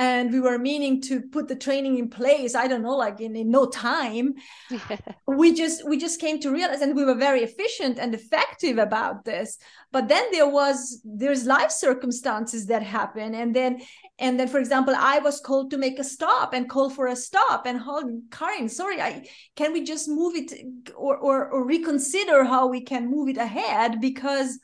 [0.00, 3.36] and we were meaning to put the training in place i don't know like in,
[3.36, 4.34] in no time.
[4.70, 4.98] Yeah.
[5.26, 9.24] we just we just came to realize and we were very efficient and effective about
[9.24, 9.58] this.
[9.92, 13.80] But then there was there's life circumstances that happen and then
[14.18, 17.16] and then for example i was called to make a stop and call for a
[17.16, 19.26] stop and hold carin sorry i
[19.56, 20.48] can we just move it
[20.96, 24.00] or, or or reconsider how we can move it ahead?
[24.00, 24.58] Because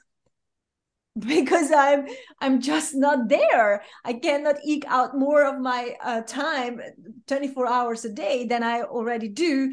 [1.27, 2.07] because i'm
[2.41, 6.81] i'm just not there i cannot eke out more of my uh, time
[7.27, 9.73] 24 hours a day than i already do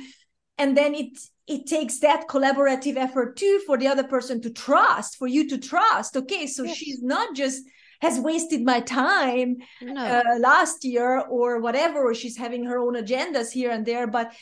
[0.57, 5.17] and then it it takes that collaborative effort too for the other person to trust
[5.17, 6.77] for you to trust okay so yes.
[6.77, 7.61] she's not just
[8.01, 10.01] has wasted my time no.
[10.01, 14.33] uh, last year or whatever or she's having her own agendas here and there but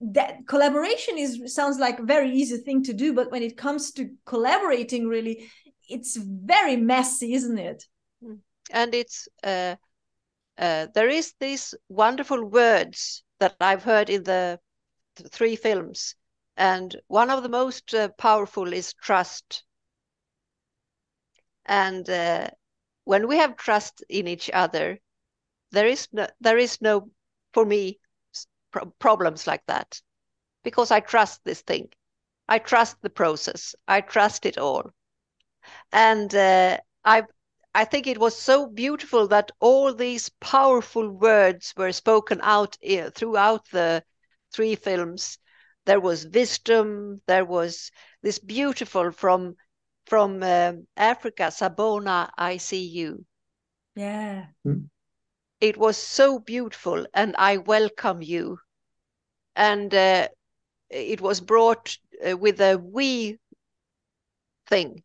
[0.00, 3.90] that collaboration is sounds like a very easy thing to do but when it comes
[3.92, 5.50] to collaborating really
[5.88, 7.84] it's very messy, isn't it?
[8.22, 8.38] Mm.
[8.70, 9.76] And it's uh,
[10.58, 14.58] uh, there is these wonderful words that I've heard in the
[15.16, 16.14] th three films,
[16.56, 19.64] and one of the most uh, powerful is trust.
[21.64, 22.48] And uh,
[23.04, 24.98] when we have trust in each other,
[25.72, 27.10] there is no, there is no,
[27.52, 27.98] for me,
[28.70, 30.02] pro problems like that,
[30.64, 31.88] because I trust this thing,
[32.48, 34.92] I trust the process, I trust it all
[35.92, 37.24] and uh, I
[37.74, 42.76] I think it was so beautiful that all these powerful words were spoken out
[43.14, 44.02] throughout the
[44.52, 45.38] three films.
[45.84, 47.22] There was wisdom.
[47.26, 47.90] There was
[48.22, 49.56] this beautiful from
[50.06, 52.30] from uh, Africa, Sabona.
[52.36, 53.24] I see you.
[53.94, 54.46] Yeah.
[54.66, 54.88] Mm.
[55.60, 58.58] It was so beautiful, and I welcome you.
[59.56, 60.28] And uh,
[60.90, 61.96] it was brought
[62.28, 63.38] uh, with a we
[64.66, 65.02] thing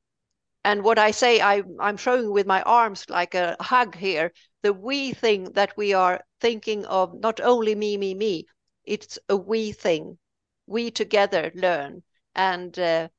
[0.64, 4.74] and what I say, I, I'm showing with my arms like a hug here, the
[4.74, 8.46] we thing that we are thinking of not only me, me, me,
[8.86, 10.18] it's a we thing.
[10.68, 12.04] We together learn.
[12.36, 13.10] And uh,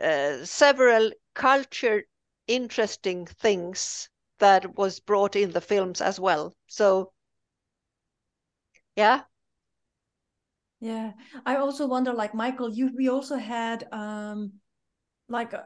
[0.00, 2.04] uh, several culture
[2.46, 4.08] interesting things
[4.38, 6.54] that was brought in the films as well.
[6.66, 7.12] So,
[8.96, 9.22] yeah.
[10.80, 11.12] Yeah,
[11.46, 14.52] I also wonder, like Michael, you we also had um,
[15.28, 15.62] like uh,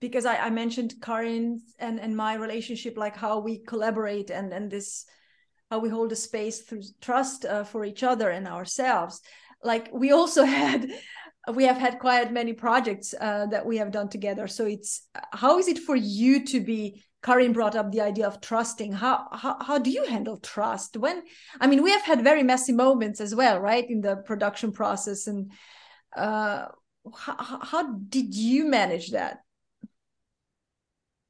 [0.00, 4.70] because I, I mentioned Carin and and my relationship, like how we collaborate and and
[4.70, 5.06] this
[5.70, 9.20] how we hold a space through trust uh, for each other and ourselves.
[9.62, 10.90] Like we also had
[11.54, 14.46] we have had quite many projects uh, that we have done together.
[14.46, 17.02] So it's how is it for you to be?
[17.24, 18.90] Carin brought up the idea of trusting.
[18.90, 21.22] How, how how do you handle trust when?
[21.60, 25.28] I mean, we have had very messy moments as well, right, in the production process.
[25.28, 25.52] And
[26.16, 26.66] uh,
[27.14, 29.42] how, how did you manage that?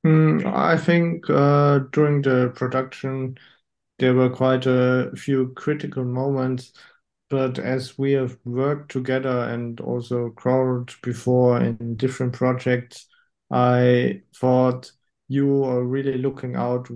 [0.05, 3.39] Mm, I think uh, during the production,
[3.99, 6.73] there were quite a few critical moments
[7.33, 13.07] but as we have worked together and also crawled before in different projects,
[13.51, 14.93] I thought
[15.29, 16.89] you are really looking out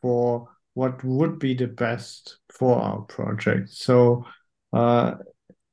[0.00, 3.68] for what would be the best for our project.
[3.68, 4.24] So
[4.72, 5.16] uh,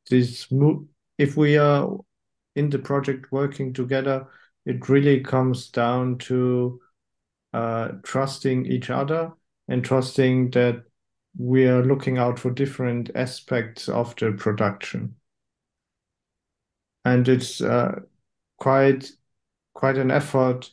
[0.09, 0.51] this
[1.17, 1.89] if we are
[2.55, 4.27] in the project working together,
[4.65, 6.79] it really comes down to
[7.53, 9.31] uh, trusting each other
[9.67, 10.83] and trusting that
[11.37, 15.15] we are looking out for different aspects of the production.
[17.03, 17.99] And it's uh,
[18.57, 19.11] quite
[19.73, 20.71] quite an effort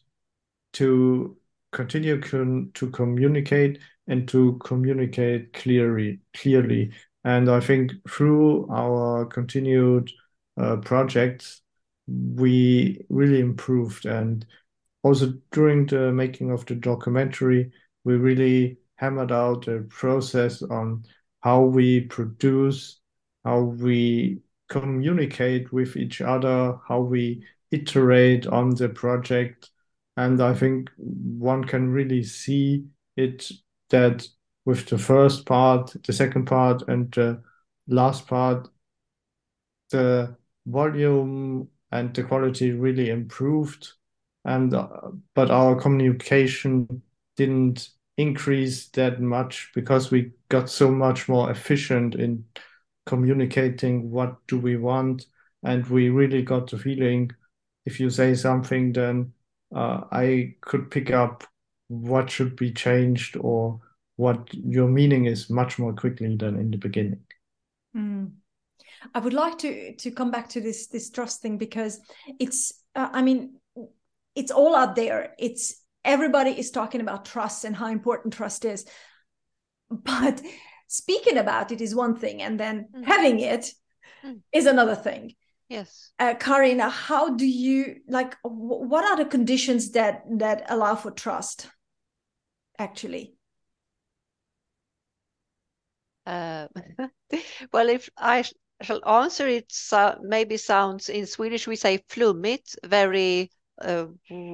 [0.74, 1.36] to
[1.72, 6.92] continue con to communicate and to communicate clearly clearly.
[7.24, 10.10] And I think through our continued
[10.56, 11.60] uh, projects,
[12.06, 14.06] we really improved.
[14.06, 14.44] And
[15.02, 17.72] also during the making of the documentary,
[18.04, 21.04] we really hammered out a process on
[21.40, 23.00] how we produce,
[23.44, 29.70] how we communicate with each other, how we iterate on the project.
[30.16, 32.84] And I think one can really see
[33.16, 33.50] it
[33.90, 34.26] that
[34.64, 37.42] with the first part, the second part, and the
[37.88, 38.68] last part,
[39.90, 40.36] the
[40.66, 43.92] volume and the quality really improved.
[44.44, 44.88] And uh,
[45.34, 47.02] but our communication
[47.36, 52.44] didn't increase that much because we got so much more efficient in
[53.06, 55.26] communicating what do we want
[55.62, 57.30] and we really got the feeling
[57.84, 59.32] if you say something then
[59.74, 61.44] uh, i could pick up
[61.88, 63.80] what should be changed or
[64.16, 67.20] what your meaning is much more quickly than in the beginning
[67.96, 68.30] mm.
[69.14, 72.00] I would like to to come back to this this trust thing because
[72.38, 73.54] it's uh, i mean
[74.34, 75.34] it's all out there.
[75.38, 78.86] It's everybody is talking about trust and how important trust is.
[79.90, 80.40] But
[80.88, 83.04] speaking about it is one thing and then mm.
[83.04, 83.72] having it
[84.24, 84.40] mm.
[84.52, 85.34] is another thing.
[85.68, 86.10] Yes.
[86.18, 91.68] Uh, karina how do you like what are the conditions that that allow for trust
[92.78, 93.34] actually?
[96.26, 96.68] Uh,
[97.72, 98.44] well if i
[98.82, 104.06] shall answer it uh, maybe sounds in swedish we say flummigt very uh,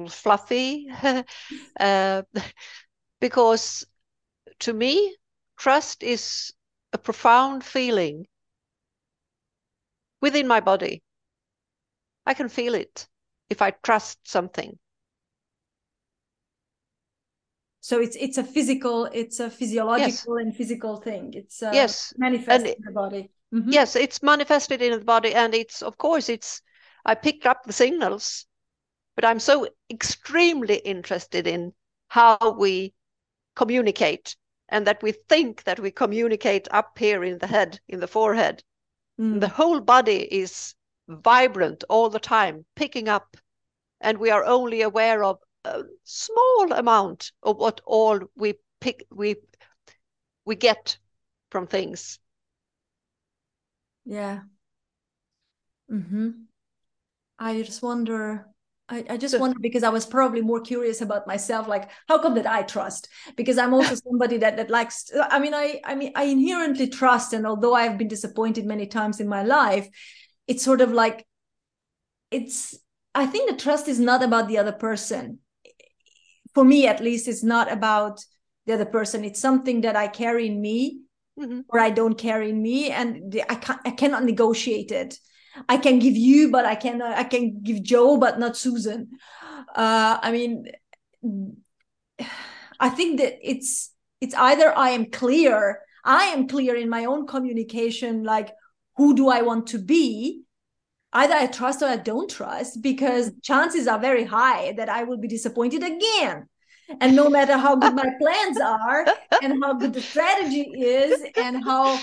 [0.09, 0.87] fluffy.
[1.79, 2.23] Uh,
[3.21, 3.85] because
[4.59, 5.15] to me
[5.57, 6.51] trust is
[6.91, 8.25] a profound feeling
[10.21, 11.01] within my body.
[12.25, 13.07] I can feel it
[13.49, 14.77] if i trust something.
[17.79, 20.45] So it's it's a physical it's a physiological yes.
[20.45, 21.33] and physical thing.
[21.33, 22.13] It's uh, yes.
[22.17, 23.69] Manifested in the body mm-hmm.
[23.69, 26.61] yes it's manifested in the body and it's of course it's
[27.05, 28.45] i picked up the signals
[29.19, 31.73] but I'm so extremely interested in
[32.07, 32.93] how we
[33.53, 34.37] communicate
[34.69, 38.63] and that we think that we communicate up here in the head, in the forehead.
[39.19, 39.41] Mm.
[39.41, 40.73] The whole body is
[41.09, 43.35] vibrant all the time, picking up,
[43.99, 49.35] and we are only aware of a small amount of what all we pick we
[50.45, 50.97] we get
[51.51, 52.19] from things.
[54.09, 54.39] Yeah.
[55.91, 56.29] Mm-hmm.
[57.37, 58.47] I just wonder
[58.89, 62.33] I, I just wonder because I was probably more curious about myself, like how come
[62.33, 63.07] that I trust?
[63.37, 65.11] Because I'm also somebody that that likes.
[65.15, 69.19] I mean, I I mean, I inherently trust, and although I've been disappointed many times
[69.19, 69.87] in my life,
[70.47, 71.23] it's sort of like
[72.31, 72.75] it's.
[73.13, 75.37] I think the trust is not about the other person.
[76.55, 78.25] For me, at least, it's not about
[78.65, 79.23] the other person.
[79.23, 81.01] It's something that I carry in me,
[81.39, 81.61] mm-hmm.
[81.69, 83.79] or I don't carry in me, and I can't.
[83.85, 85.17] I cannot negotiate it
[85.67, 89.09] I can give you, but I can I can give Joe, but not Susan.
[89.75, 90.67] Uh, I mean,
[92.79, 97.27] I think that it's it's either I am clear I am clear in my own
[97.27, 98.51] communication, like
[98.95, 100.43] who do I want to be?
[101.11, 105.17] Either I trust or I don't trust, because chances are very high that I will
[105.17, 106.47] be disappointed again.
[106.99, 109.05] And no matter how good my plans are
[109.41, 111.99] and how good the strategy is and how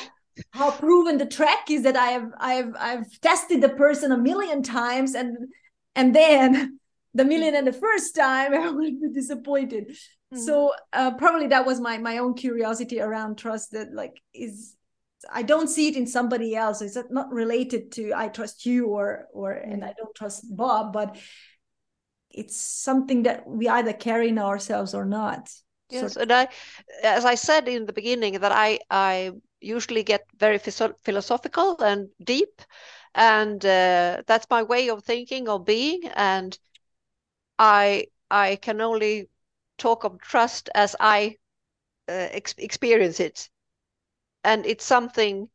[0.50, 4.62] how proven the track is that I have I've I've tested the person a million
[4.62, 5.36] times and
[5.94, 6.78] and then
[7.14, 9.88] the million and the first time I will be disappointed.
[9.88, 10.38] Mm-hmm.
[10.38, 14.76] So uh, probably that was my my own curiosity around trust that like is
[15.32, 16.82] I don't see it in somebody else.
[16.82, 21.16] It's not related to I trust you or or and I don't trust Bob, but
[22.36, 25.50] it's something that we either carry in ourselves or not.
[25.88, 26.48] Yes, so, and I,
[27.02, 32.60] as I said in the beginning, that I I usually get very philosophical and deep,
[33.14, 36.04] and uh, that's my way of thinking of being.
[36.14, 36.58] And
[37.58, 39.28] I I can only
[39.76, 41.36] talk of trust as I
[42.08, 43.50] uh, ex experience it,
[44.44, 45.50] and it's something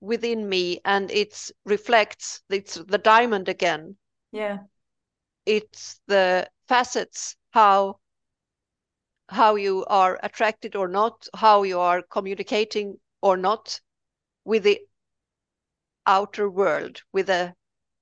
[0.00, 2.42] within me, and it reflects.
[2.50, 3.98] It's the diamond again.
[4.32, 4.64] Yeah,
[5.46, 7.98] it's the facets how
[9.28, 13.80] how you are attracted or not, how you are communicating or not
[14.44, 14.80] with the
[16.06, 17.54] outer world, with the,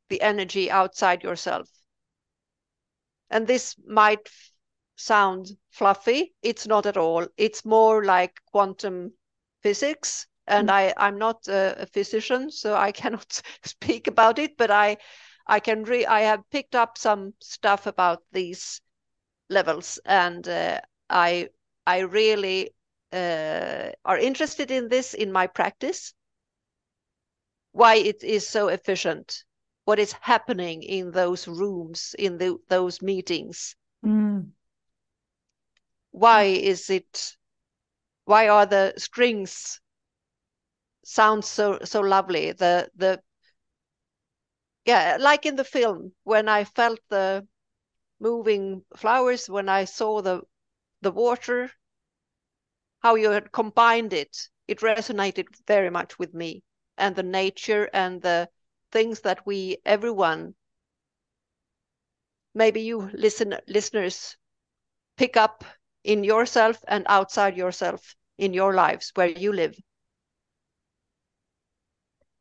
[0.09, 1.69] the energy outside yourself.
[3.31, 4.29] And this might
[4.97, 6.35] sound fluffy.
[6.43, 7.27] It's not at all.
[7.37, 9.13] It's more like quantum
[9.63, 10.27] physics.
[10.47, 10.73] And mm.
[10.73, 14.99] I, I'm not a, a physician, so I cannot speak about it, but I,
[15.47, 18.81] I can re I have picked up some stuff about these
[19.49, 20.81] levels, and uh,
[21.11, 21.51] I
[21.87, 22.75] I really
[23.13, 26.15] uh, are interested in this in my practice.
[27.73, 29.45] Why it is so efficient,
[29.85, 33.75] what is happening in those rooms, in the, those meetings.
[34.05, 34.51] Mm.
[36.11, 37.37] Why is it?
[38.25, 39.81] Why are the strings
[41.05, 42.53] sound so so lovely?
[42.53, 43.23] The the
[44.85, 47.47] yeah, like in the film when I felt the
[48.21, 50.43] moving flowers, when I saw the
[51.03, 51.71] the water,
[53.03, 56.63] how you had combined it, it resonated very much with me.
[56.97, 58.49] And the nature and the
[58.91, 60.55] things that we everyone
[62.55, 64.37] maybe you listen listeners
[65.17, 65.65] pick up
[66.05, 69.71] in yourself and outside yourself in your lives where you live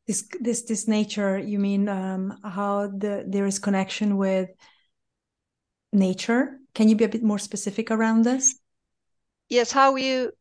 [0.06, 4.50] this this this nature you mean um how the there is connection with
[5.92, 6.58] nature?
[6.74, 8.58] Can you be a bit more specific around this?
[9.48, 10.32] Yes how you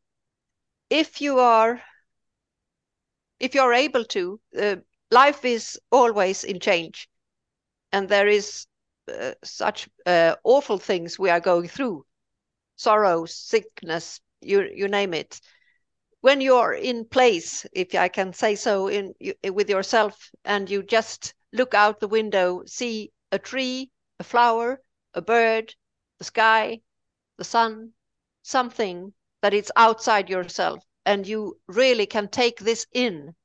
[0.89, 1.82] if you are
[3.39, 4.76] if you are able to uh,
[5.12, 7.09] life is always in change.
[7.91, 8.68] And there is
[9.12, 12.05] uh, such uh, awful things we are going through.
[12.78, 15.39] Sorrow sickness you you name it
[16.22, 19.13] when you're in place if i can say so in
[19.51, 24.82] with yourself and you just look out the window see a tree a flower
[25.13, 25.76] a bird
[26.17, 26.80] the sky
[27.38, 27.93] the sun
[28.41, 33.36] something that it's outside yourself and you really can take this in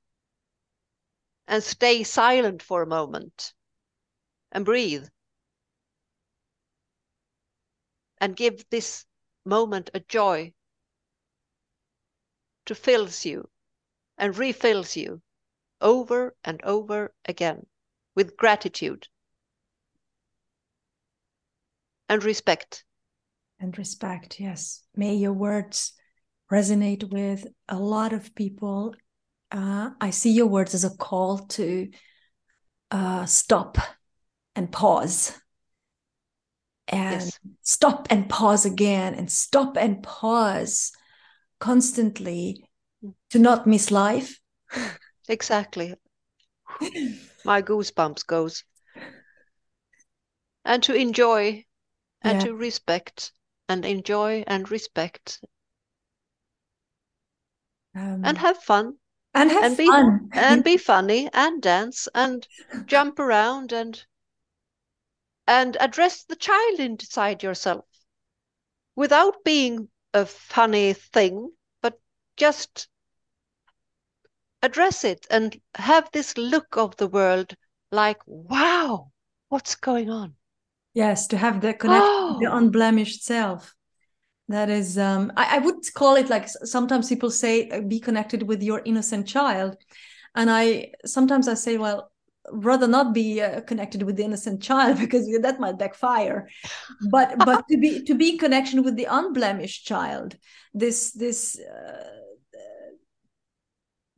[1.48, 3.54] and stay silent for a moment
[4.52, 5.06] and breathe.
[8.18, 9.04] And give this
[9.44, 10.54] moment a joy
[12.66, 13.48] to fills you
[14.18, 15.20] and refills you
[15.80, 17.66] over and over again
[18.14, 19.06] with gratitude
[22.08, 22.84] and respect.
[23.58, 24.82] And respect, yes.
[24.94, 25.92] May your words
[26.50, 28.94] resonate with a lot of people.
[29.50, 31.90] Uh, I see your words as a call to
[32.90, 33.78] uh, stop
[34.54, 35.32] and pause.
[36.88, 37.38] And yes.
[37.62, 40.92] stop and pause again, and stop and pause
[41.58, 42.68] constantly
[43.30, 44.40] to not miss life.
[45.28, 45.94] Exactly.
[47.44, 48.64] My goosebumps goes.
[50.64, 51.64] And to enjoy
[52.22, 52.46] and yeah.
[52.46, 53.32] to respect
[53.68, 55.40] and enjoy and respect
[57.94, 58.94] um, and have fun
[59.34, 62.46] and have and be, fun and be funny and dance and
[62.86, 64.04] jump around and
[65.46, 67.84] and address the child inside yourself
[68.96, 71.50] without being a funny thing
[71.82, 72.00] but
[72.36, 72.88] just
[74.62, 77.54] address it and have this look of the world
[77.92, 79.10] like wow
[79.48, 80.34] what's going on?
[80.94, 82.38] Yes to have the connection oh.
[82.40, 83.74] the unblemished self.
[84.48, 88.42] That is um I, I would call it like sometimes people say uh, be connected
[88.42, 89.76] with your innocent child.
[90.34, 92.10] And i sometimes i say well
[92.52, 96.48] rather not be uh, connected with the innocent child because that might backfire
[97.10, 100.36] but but to be to be in connection with the unblemished child
[100.74, 102.04] this this uh,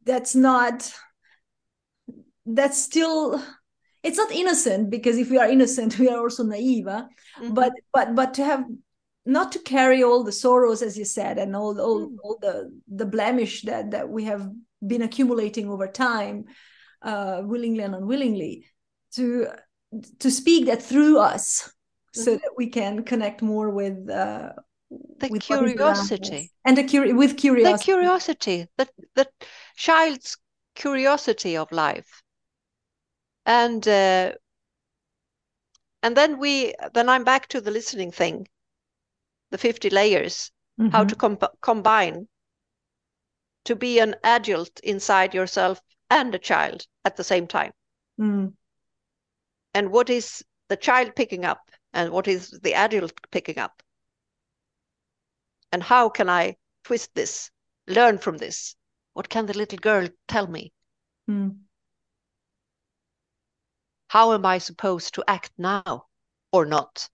[0.04, 0.92] that's not
[2.46, 3.42] that's still
[4.02, 7.54] it's not innocent because if we are innocent we are also naive mm-hmm.
[7.54, 8.64] but but but to have
[9.26, 12.16] not to carry all the sorrows as you said and all all, mm.
[12.22, 14.50] all the the blemish that that we have
[14.86, 16.46] been accumulating over time
[17.02, 18.66] uh willingly and unwillingly
[19.12, 19.46] to
[20.18, 22.20] to speak that through us mm-hmm.
[22.22, 24.52] so that we can connect more with uh
[24.90, 26.50] the with curiosity.
[26.64, 28.66] And the curi- with curiosity the curiosity.
[28.78, 29.28] the the
[29.76, 30.38] child's
[30.74, 32.22] curiosity of life.
[33.44, 34.32] And uh,
[36.02, 38.46] and then we then i'm back to the listening thing
[39.50, 40.90] the 50 layers mm-hmm.
[40.90, 42.28] how to com- combine
[43.64, 45.80] to be an adult inside yourself
[46.10, 47.72] and a child at the same time.
[48.20, 48.54] Mm.
[49.74, 51.70] and what is the child picking up?
[51.92, 53.82] And what is the adult picking up?
[55.72, 57.50] And how can i twist this
[57.86, 58.74] learn from this?
[59.12, 60.72] What can the little girl tell me?
[61.30, 61.58] Mm.
[64.08, 66.06] how am i supposed to act now
[66.52, 67.08] or not?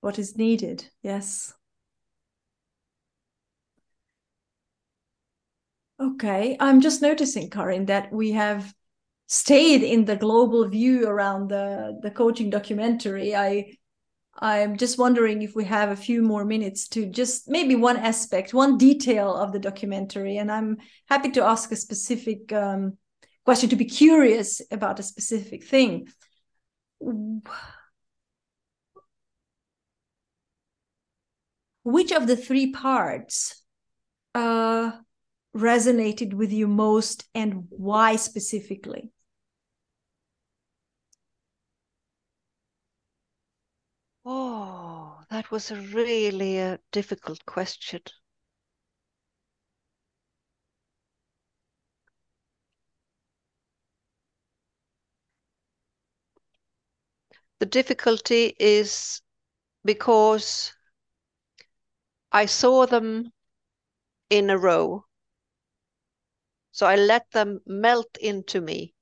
[0.00, 1.54] What is needed yes
[6.00, 8.74] okay i'm just noticing carin that we have
[9.26, 13.34] stayed in the global view around the the coaching documentary.
[13.34, 13.76] I
[14.38, 18.52] i'm just wondering if we have a few more minutes to just maybe one aspect
[18.52, 20.76] one detail of the documentary and i'm
[21.08, 22.98] happy to ask a specific um,
[23.46, 26.08] question to be curious about a specific thing.
[31.84, 33.62] Which of the three parts
[34.34, 34.90] uh,
[35.56, 39.10] resonated with you most and why specifically
[44.26, 48.02] Oh, that was a really a difficult question.
[57.58, 59.20] The difficulty is
[59.84, 60.72] because
[62.30, 63.32] I saw them
[64.30, 65.06] in a row.
[66.76, 68.92] So I let them melt into me.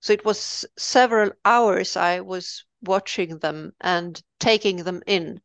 [0.00, 5.42] So it was several hours I was watching them and taking them in.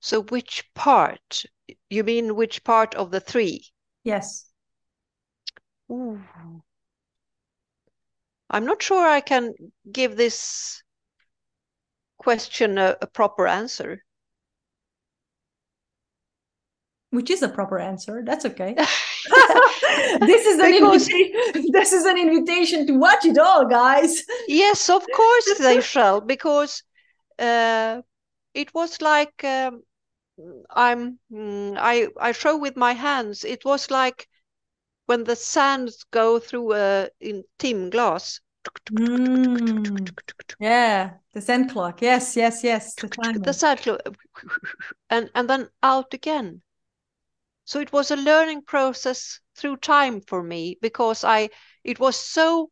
[0.00, 1.44] So which part?
[1.88, 3.70] You mean which part of the three?
[4.02, 4.50] Yes.
[5.92, 6.20] Ooh.
[8.50, 9.54] I'm not sure I can
[9.92, 10.82] give this
[12.16, 14.02] question a, a proper answer
[17.10, 18.22] which is a proper answer.
[18.24, 18.74] That's okay.
[20.20, 21.08] this is an because...
[21.08, 21.72] invitation.
[21.72, 24.24] This is an invitation to watch it all, guys.
[24.46, 26.82] yes, of course they shall, because
[27.38, 28.02] uh,
[28.54, 29.82] it was like um,
[30.70, 31.18] I'm.
[31.32, 33.44] Mm, I I show with my hands.
[33.44, 34.28] It was like
[35.06, 38.40] when the sands go through a in timglas.
[38.92, 40.10] Mm.
[40.60, 42.02] Yeah, the sand clock.
[42.02, 42.94] Yes, yes, yes.
[42.94, 44.00] The, the sand clock,
[45.10, 46.60] and and then out again
[47.68, 51.50] so it was a learning process through time for me because I
[51.84, 52.70] it was so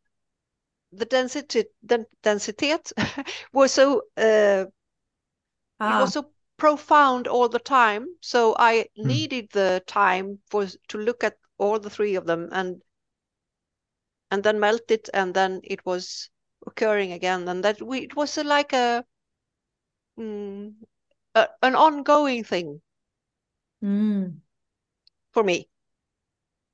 [0.90, 2.72] the density the density
[3.52, 4.64] was so uh,
[5.80, 5.98] ah.
[5.98, 8.06] it was so profound all the time.
[8.22, 9.04] So I mm.
[9.04, 12.80] needed the time for to look at all the three of them and
[14.30, 16.30] and then melt it and then it was
[16.66, 19.04] occurring again and that we it was a, like a,
[20.18, 20.72] mm,
[21.34, 22.80] a, an ongoing thing.
[23.84, 24.40] Mm
[25.36, 25.68] for me.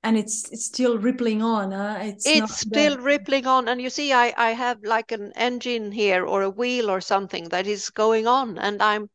[0.04, 1.98] And it's it's still rippling on huh?
[2.00, 3.66] it's it's still rippling on.
[3.68, 7.48] And you see i i have like an engine here or a wheel or something
[7.48, 8.58] that is going on.
[8.58, 9.10] And i'm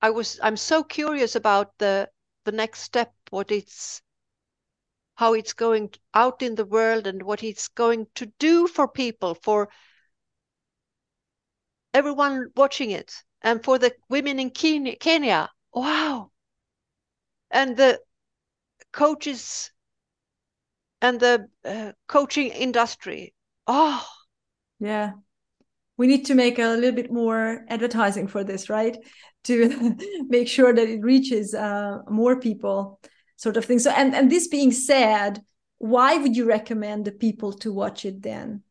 [0.00, 2.08] i was i'm so curious about the
[2.46, 4.00] the next step what it's
[5.16, 9.34] how it's going out in the world and what it's going to do for people
[9.34, 9.68] for
[11.92, 13.12] everyone watching it
[13.42, 15.50] and for the women in kenya, kenya.
[15.74, 16.30] wow.
[17.50, 18.00] And the
[18.92, 19.70] coaches
[21.00, 23.34] and the uh, coaching industry.
[23.66, 24.06] Oh,
[24.78, 25.12] yeah.
[25.96, 28.96] We need to make a little bit more advertising for this, right?
[29.46, 29.96] To
[30.28, 33.00] make sure that it reaches uh, more people,
[33.34, 33.80] sort of thing.
[33.80, 35.42] So, and and this being said,
[35.78, 38.62] why would you recommend the people to watch it then?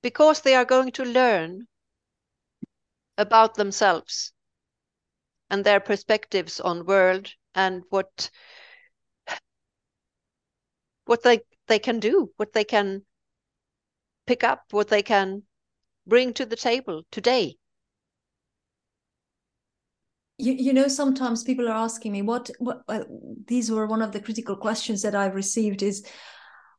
[0.00, 1.66] Because they are going to learn
[3.18, 4.32] about themselves
[5.50, 8.30] and their perspectives on world and what
[11.06, 13.02] what they they can do, what they can
[14.26, 15.42] pick up, what they can
[16.06, 17.56] bring to the table today.
[20.38, 23.04] you, you know sometimes people are asking me what what uh,
[23.46, 26.04] these were one of the critical questions that i've received is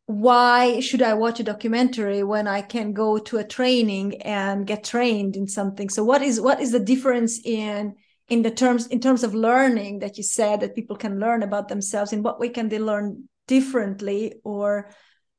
[0.08, 4.84] why should i watch a documentary when i can go to a training and get
[4.84, 7.96] trained in something so what is what is the difference in
[8.28, 11.68] in the terms in terms of learning that you said that people can learn about
[11.68, 14.90] themselves in what way can they learn differently or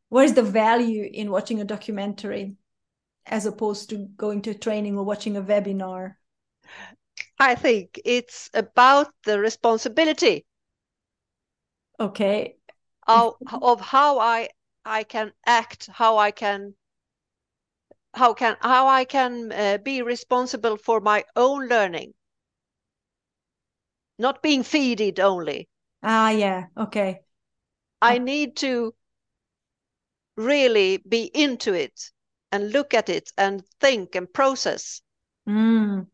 [0.09, 2.55] what is the value in watching a documentary
[3.27, 6.15] as opposed to going to a training or watching a webinar?
[7.39, 10.47] I think it's about the responsibility
[11.99, 12.57] okay.
[13.07, 14.49] of, of how i
[14.89, 16.75] I can act, how I can
[18.15, 22.15] how can how I can uh, be responsible for my own learning,
[24.19, 25.69] not being feeded only.
[26.03, 27.21] Ah, yeah, okay.
[28.01, 28.95] I need to
[30.37, 32.11] really be into it
[32.53, 35.01] and look at it and think and process.
[35.49, 36.07] Mm.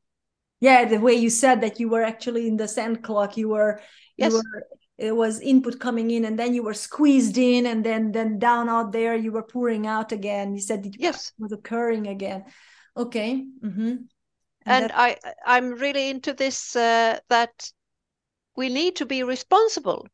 [0.60, 3.80] Yeah, the way you said that you were actually in the sand clock, you were
[4.16, 4.32] yes.
[4.32, 4.66] you were
[4.98, 8.68] it was input coming in and then you were squeezed in and then then down
[8.68, 12.44] out there you were pouring out again you said it yes was occurring again
[12.96, 13.80] okay mm-hmm.
[13.80, 14.06] and,
[14.66, 17.70] and i i'm really into this uh, that
[18.56, 20.06] we need to be responsible.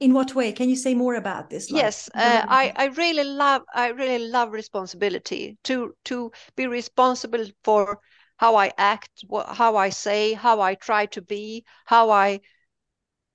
[0.00, 0.52] In what way?
[0.52, 4.26] Can you say more about this like, yes uh, i i really love i really
[4.28, 8.00] love responsibility to to be responsible for
[8.38, 12.40] how I act, how I say, how I try to be, how I,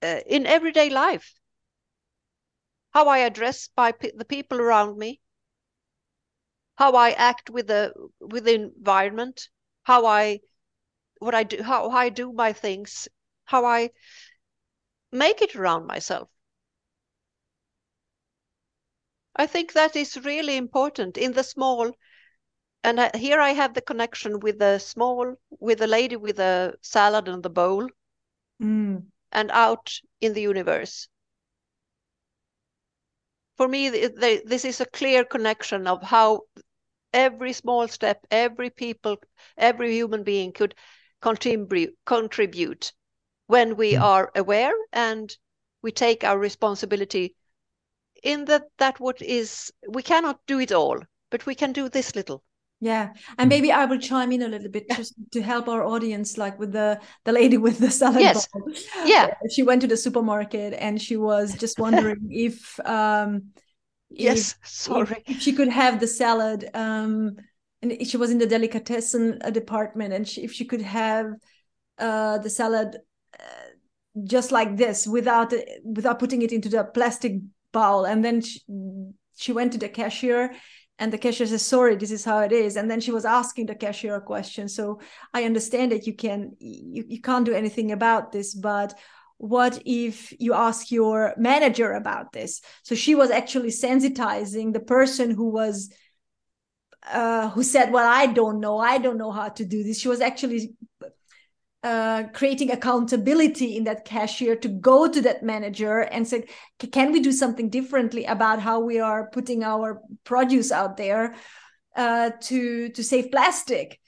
[0.01, 1.33] uh, in everyday life,
[2.91, 5.19] how I address by the people around me,
[6.75, 9.49] how I act with the with the environment,
[9.83, 10.39] how I,
[11.23, 13.07] what I do, how, I do my things,
[13.45, 13.91] how I
[15.11, 16.29] make it around myself.
[19.35, 21.91] I think that is really important in the small
[22.83, 26.75] and I, here I have the connection with the small, with the lady with the
[26.81, 27.87] salad and the bowl,
[28.61, 29.03] mm.
[29.31, 31.07] and out in the universe.
[33.55, 36.41] For me, this is a clear connection of how
[37.13, 39.17] every small step, every people,
[39.57, 40.75] every human being could
[41.23, 42.91] contribute, contribute
[43.47, 44.01] when we mm.
[44.01, 45.35] are aware and
[45.81, 47.35] we take our responsibility
[48.23, 50.99] in that that what is we cannot do it all
[51.29, 52.43] but we can do this little
[52.79, 56.37] yeah, and maybe I will chime in a little bit just to help our audience,
[56.37, 58.45] like with the the lady with the salad yes.
[58.47, 58.69] bowl.
[59.05, 63.53] Yeah, she went to the supermarket and she was just wondering if um
[64.09, 66.69] yes, if, sorry, if, if, she could have the salad.
[66.73, 67.37] Um,
[67.83, 71.27] and she was in the delicatessen uh, department, and she, if she could have
[71.99, 72.97] uh the salad
[73.39, 73.69] uh,
[74.23, 75.53] just like this without
[75.83, 77.33] without putting it into the plastic
[77.71, 78.61] bowl, and then she,
[79.35, 80.53] she went to the cashier
[80.99, 82.75] and the cashier says sorry this is how it is.
[82.75, 84.69] And then she was asking the cashier a question.
[84.69, 84.99] So
[85.33, 88.93] i understand that you can you, you can't do anything about this but
[89.37, 92.61] what if you ask your manager about this?
[92.83, 95.91] So she was actually sensitizing the person who was
[97.11, 100.07] uh, who said well i don't know i don't know how to do this she
[100.07, 100.73] was actually
[101.83, 106.45] uh, creating accountability in that cashier to go to that manager and say,
[106.93, 111.35] can we do something differently about how we are putting our produce out there
[111.97, 113.99] uh, to to save plastic?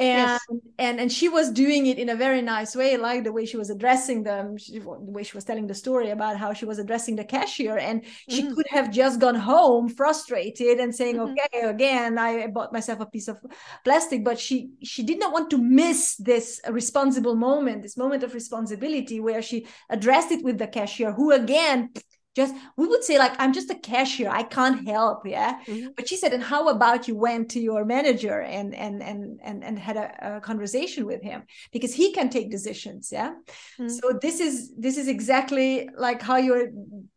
[0.00, 0.60] And yes.
[0.78, 3.58] and and she was doing it in a very nice way like the way she
[3.58, 6.78] was addressing them she, the way she was telling the story about how she was
[6.78, 8.54] addressing the cashier and she mm-hmm.
[8.54, 11.32] could have just gone home frustrated and saying mm-hmm.
[11.32, 13.38] okay again i bought myself a piece of
[13.84, 18.32] plastic but she she did not want to miss this responsible moment this moment of
[18.32, 21.90] responsibility where she addressed it with the cashier who again
[22.36, 24.30] just we would say like i'm just a cashier.
[24.30, 25.60] I can't help yeah?
[25.66, 25.88] Mm-hmm.
[25.96, 29.64] but she said and how about you went to your manager and and and and,
[29.64, 31.42] and had a, a conversation with him?
[31.72, 33.32] Because he can take decisions yeah?
[33.78, 33.88] Mm-hmm.
[33.88, 36.68] so this is this is exactly like how you're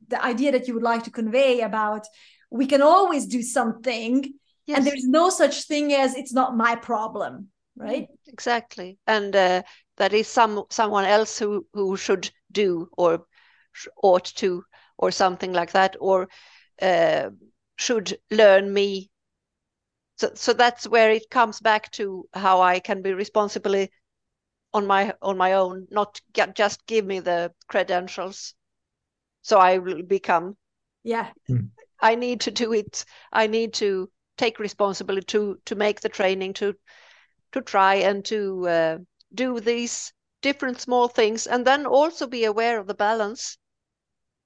[0.08, 2.06] the idea that you would like to convey about
[2.50, 4.34] we can always do something
[4.68, 4.78] yes.
[4.78, 8.08] and there's no such thing as it's not my problem right?
[8.28, 8.98] Exactly.
[9.08, 9.64] And uh,
[9.98, 13.26] that is some someone else who who should do or
[14.04, 14.64] ought to
[15.04, 16.30] or something like that, or
[16.82, 17.30] uh,
[17.78, 19.10] should learn me.
[20.16, 23.92] So, so that's where it comes back to how I can be responsibly
[24.74, 28.56] on my on my own, not get, just give me the credentials,
[29.42, 30.56] so I will become.
[31.04, 31.70] Yeah, mm.
[32.00, 33.06] I need to do it.
[33.32, 36.76] I need to take responsibility to to make the training to
[37.52, 38.98] to try and to uh,
[39.34, 43.58] do these different small things and then also be aware of the balance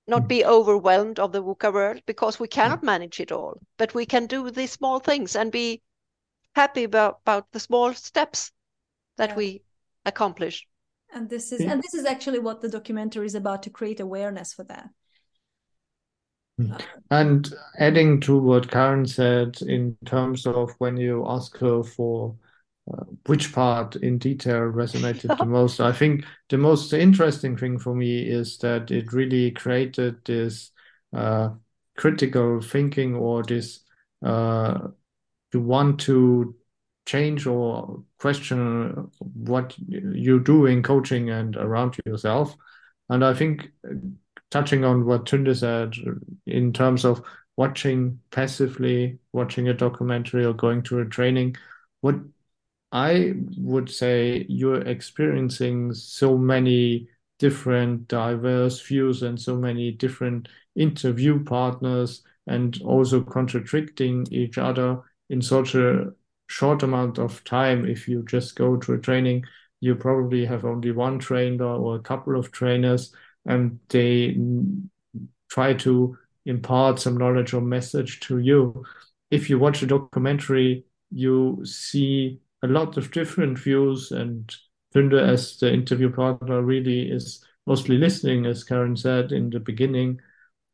[0.08, 0.28] not hmm.
[0.28, 3.60] be overwhelmed of the VUCA world because we cannot manage it all.
[3.78, 5.82] But we can do these small things and be
[6.56, 8.52] happy about, about the small steps
[9.18, 9.36] that yeah.
[9.36, 9.62] we
[10.06, 10.66] accomplish
[11.14, 11.72] and this is yeah.
[11.72, 14.90] and this is actually what the documentary is about to create awareness for that
[16.58, 16.74] hmm.
[17.12, 22.36] and adding to what Carin said in terms of when you ask her for
[22.91, 27.93] uh, which part in detail resonated the most, I think the most interesting thing for
[27.93, 30.72] me is that it really created this
[31.14, 31.49] uh,
[31.97, 33.81] critical thinking or this
[34.23, 34.80] uh,
[35.53, 36.55] you want to
[37.05, 42.55] change or question what you do in coaching and around yourself.
[43.09, 43.95] And I think uh,
[44.51, 45.93] touching on what Tünde said
[46.45, 47.22] in terms of
[47.55, 51.55] watching passively, watching a documentary or going to a training,
[52.01, 52.15] what
[52.91, 57.07] I would say you're experiencing so many
[57.39, 65.41] different diverse views and so many different interview partners and also contradicting each other in
[65.41, 66.11] such a
[66.47, 67.85] short amount of time.
[67.85, 69.43] If you just go to a training
[69.80, 73.14] you probably have only one trainer or a couple of trainers
[73.45, 74.35] and they
[75.49, 78.84] try to impart some knowledge or message to you.
[79.30, 84.53] If you watch a documentary you see a lot of different views and
[84.94, 90.19] Tünde as the interview partner really is mostly listening as Carin said in the beginning.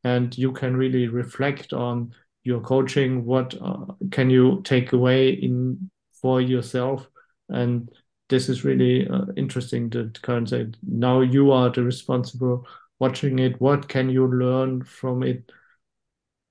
[0.03, 2.13] And you can really reflect on
[2.43, 7.07] your coaching what uh, can you take away in for yourself?
[7.49, 7.89] And
[8.29, 12.67] this is really uh, interesting that Carin said now you are the responsible
[12.99, 13.59] watching it.
[13.61, 15.51] What can you learn from it?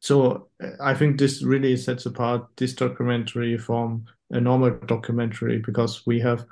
[0.01, 6.07] So uh, i think this really sets apart this documentary from a normal documentary because
[6.07, 6.45] we have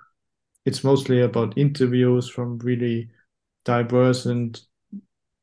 [0.66, 3.08] it's mostly about interviews from really
[3.64, 4.60] diverse and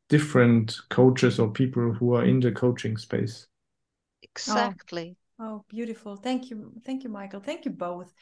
[0.10, 3.48] different coaches or people who are in the coaching space.
[4.22, 5.18] Exactly.
[5.40, 6.16] Oh, oh beautiful.
[6.16, 6.72] Thank you.
[6.86, 7.40] Thank you, Michael.
[7.40, 8.14] Thank you both.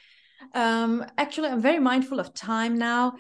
[0.54, 3.14] Um, actually, I'm very mindful of time now.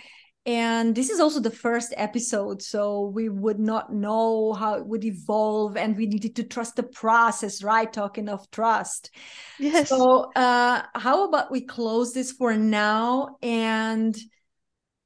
[0.45, 5.03] And this is also the first episode, so we would not know how it would
[5.03, 7.91] evolve, and we needed to trust the process, right?
[7.91, 9.09] Talking of trust.
[9.59, 9.89] Yes.
[9.89, 13.37] So, uh, how about we close this for now?
[13.41, 14.15] And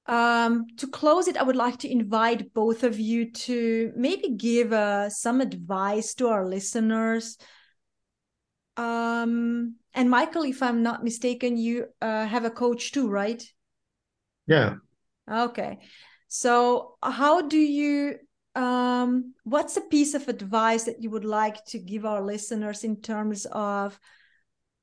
[0.07, 4.73] um, to close it, I would like to invite both of you to maybe give
[4.73, 7.37] uh, some advice to our listeners.
[8.75, 13.41] Um, and Michael, if I'm not mistaken, you uh, have a coach too, right?
[14.47, 14.75] Yeah.
[15.29, 15.79] Okay.
[16.27, 18.15] So, how do you?
[18.55, 23.01] Um, what's a piece of advice that you would like to give our listeners in
[23.01, 23.99] terms of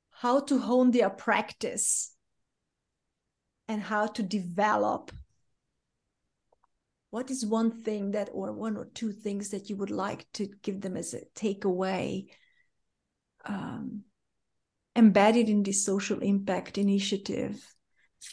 [0.09, 2.13] how to hone their practice
[3.67, 5.11] and how to develop
[7.09, 10.47] what is one thing that or one or two things that you would like to
[10.61, 12.27] give them as a takeaway
[13.45, 14.03] um,
[14.95, 17.63] embedded in this social impact initiative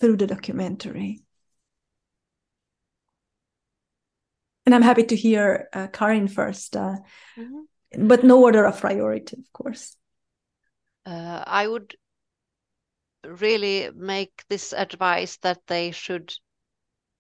[0.01, 1.24] through the documentary
[4.67, 6.97] and i'm happy to hear uh, carin first uh,
[7.39, 8.07] mm-hmm.
[8.07, 9.97] but no order of priority of course
[11.07, 11.95] uh, i would
[13.25, 16.33] really make this advice that they should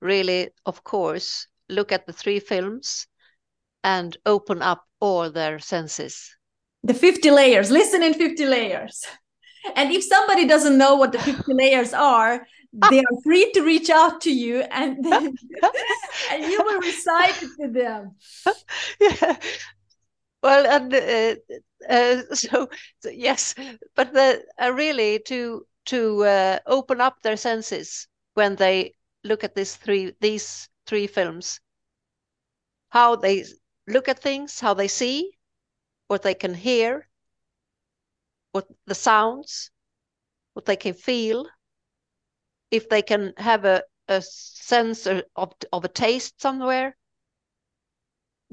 [0.01, 3.07] really, of course, look at the three films
[3.83, 6.37] and open up all their senses.
[6.83, 9.05] The 50 layers, listen in 50 layers.
[9.75, 12.47] And if somebody doesn't know what the 50 layers are,
[12.91, 15.35] they are free to reach out to you and, then,
[16.31, 18.17] and you will recite it to them.
[19.01, 19.37] Yeah.
[20.43, 21.37] Well, and uh,
[21.89, 22.69] uh, so,
[23.03, 23.55] so, yes,
[23.97, 28.95] but the, uh, really to to uh, open up their senses when they
[29.25, 31.61] look at these three these three films
[32.91, 33.45] how they
[33.87, 35.33] look at things how they see
[36.09, 37.09] what they can hear
[38.53, 39.71] what the sounds
[40.53, 41.49] what they can feel
[42.75, 45.23] if they can have a, a sense of,
[45.73, 46.97] of a taste somewhere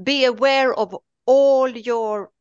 [0.02, 0.95] be aware of
[1.26, 2.31] all your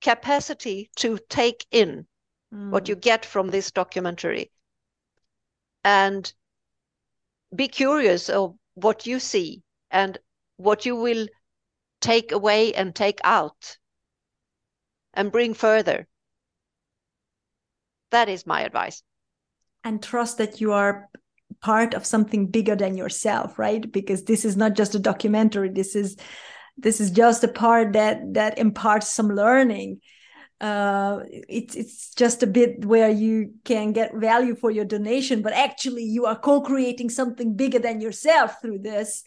[0.00, 2.06] capacity to take in
[2.52, 2.70] mm.
[2.70, 4.50] what you get from this documentary.
[5.84, 6.32] And
[7.54, 10.16] be curious of what you see and
[10.56, 11.28] what you will
[12.00, 13.78] take away and take out
[15.12, 16.06] and bring further.
[18.10, 19.02] That is my advice.
[19.84, 21.08] And trust that you are
[21.62, 23.90] part of something bigger than yourself right?
[23.90, 25.70] Because this is not just a documentary.
[25.70, 26.16] This is
[26.76, 30.00] this is just a part that that imparts some learning.
[30.60, 35.52] Uh, it's it's just a bit where you can get value for your donation, but
[35.52, 39.24] actually you are co-creating something bigger than yourself through this.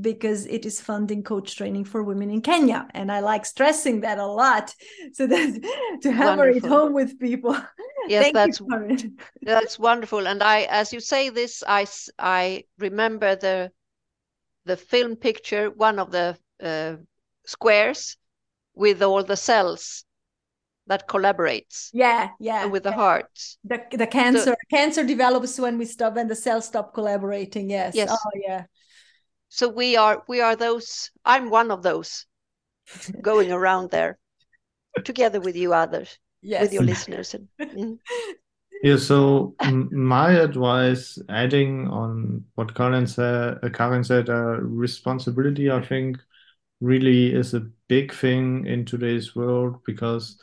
[0.00, 2.86] Because it is funding coach training for women in Kenya.
[2.94, 4.74] And I like stressing that a lot
[5.12, 6.66] so that to hammer Wonderful.
[6.66, 7.56] it home with people.
[8.08, 8.60] Yes, that's
[9.42, 10.26] that's wonderful.
[10.26, 11.86] And I, as you say this, I,
[12.18, 13.70] I remember the
[14.64, 16.96] the film picture, one of the uh,
[17.44, 18.16] squares
[18.74, 20.04] with all the cells
[20.86, 21.90] that collaborates.
[21.92, 22.64] Yeah, yeah.
[22.64, 23.30] With the heart.
[23.64, 27.70] The the cancer so, cancer develops when we stop when the cells stop collaborating.
[27.70, 27.94] Yes.
[27.94, 28.10] Yes.
[28.10, 28.64] Oh yeah.
[29.50, 31.10] So we are we are those.
[31.24, 32.26] I'm one of those
[33.20, 34.18] going around there
[35.04, 36.62] together with you others, yes.
[36.62, 37.34] with your listeners.
[37.34, 37.98] And, mm.
[38.82, 45.82] Yeah, so my advice, adding on what Carin said, uh, Carin said, uh, responsibility, I
[45.82, 46.16] think,
[46.80, 50.40] really is a big thing in today's world because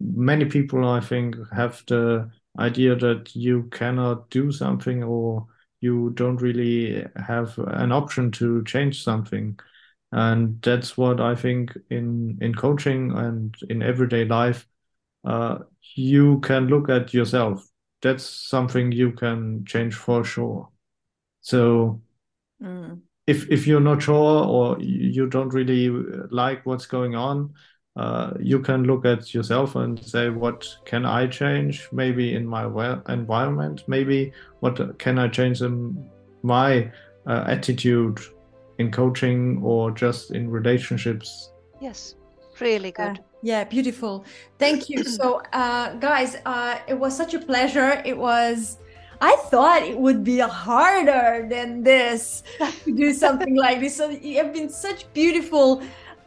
[0.00, 2.28] many people, I think, have the
[2.58, 5.46] idea that you cannot do something or
[5.82, 9.58] you don't really have an option to change something.
[10.12, 14.66] And that's what I think in, in coaching and in everyday life,
[15.24, 15.58] uh,
[15.94, 17.68] you can look at yourself.
[18.00, 20.68] That's something you can change for sure.
[21.40, 22.00] So
[22.62, 23.00] mm.
[23.26, 25.88] if if you're not sure or you don't really
[26.30, 27.54] like what's going on,
[27.96, 31.88] uh, you can look at yourself and say, what can I change?
[31.92, 32.64] Maybe in my
[33.08, 36.08] environment, maybe what can I change in
[36.42, 36.90] my
[37.26, 38.20] uh, attitude
[38.78, 41.52] in coaching or just in relationships?
[41.80, 42.14] Yes,
[42.60, 43.20] really good.
[43.42, 44.24] Yeah, yeah beautiful.
[44.58, 45.04] Thank you.
[45.18, 48.02] so, uh, guys, uh, it was such a pleasure.
[48.06, 48.78] It was.
[49.20, 52.42] I thought it would be harder than this
[52.84, 53.94] to do something like this.
[53.96, 55.80] So you have been such beautiful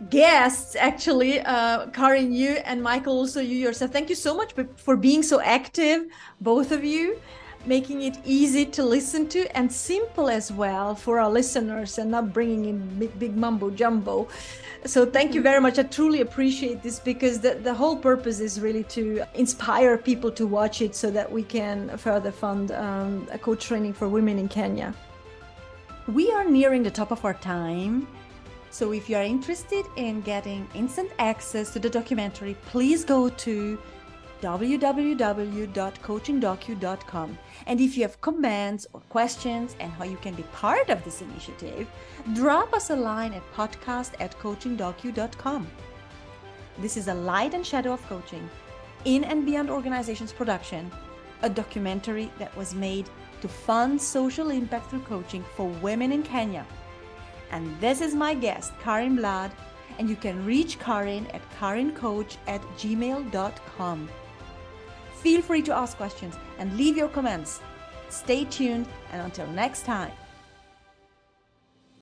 [0.09, 3.91] guests actually uh carin you and michael also you yourself.
[3.91, 6.05] Thank you so much for being so active
[6.41, 7.19] both of you
[7.65, 12.33] making it easy to listen to and simple as well for our listeners and not
[12.33, 14.27] bringing in big, big mumbo jumbo.
[14.85, 15.79] So thank you very much.
[15.79, 20.45] I truly appreciate this because the, the whole purpose is really to inspire people to
[20.45, 24.47] watch it so that we can further fund um, a coach training for women in
[24.47, 24.93] kenya.
[26.07, 28.07] We are nearing the top of our time
[28.75, 33.79] so if you are interested in getting instant access to the documentary, please go to
[34.41, 37.37] www.coachingdocu.com.
[37.67, 41.21] And if you have comments or questions and how you can be part of this
[41.21, 41.87] initiative,
[42.33, 45.67] drop us a line at podcast at coachingdocu.com.
[46.79, 48.49] This is a light and shadow of coaching
[49.05, 50.91] in and beyond organizations production,
[51.43, 56.65] a documentary that was made to fund social impact through coaching for women in Kenya
[57.51, 59.51] and this is my guest, Carin Bladh.
[59.97, 64.09] And you can reach Carin at karincoach at gmail.com.
[65.21, 67.61] Feel free to ask questions and leave your comments.
[68.09, 70.11] Stay tuned, and until next time.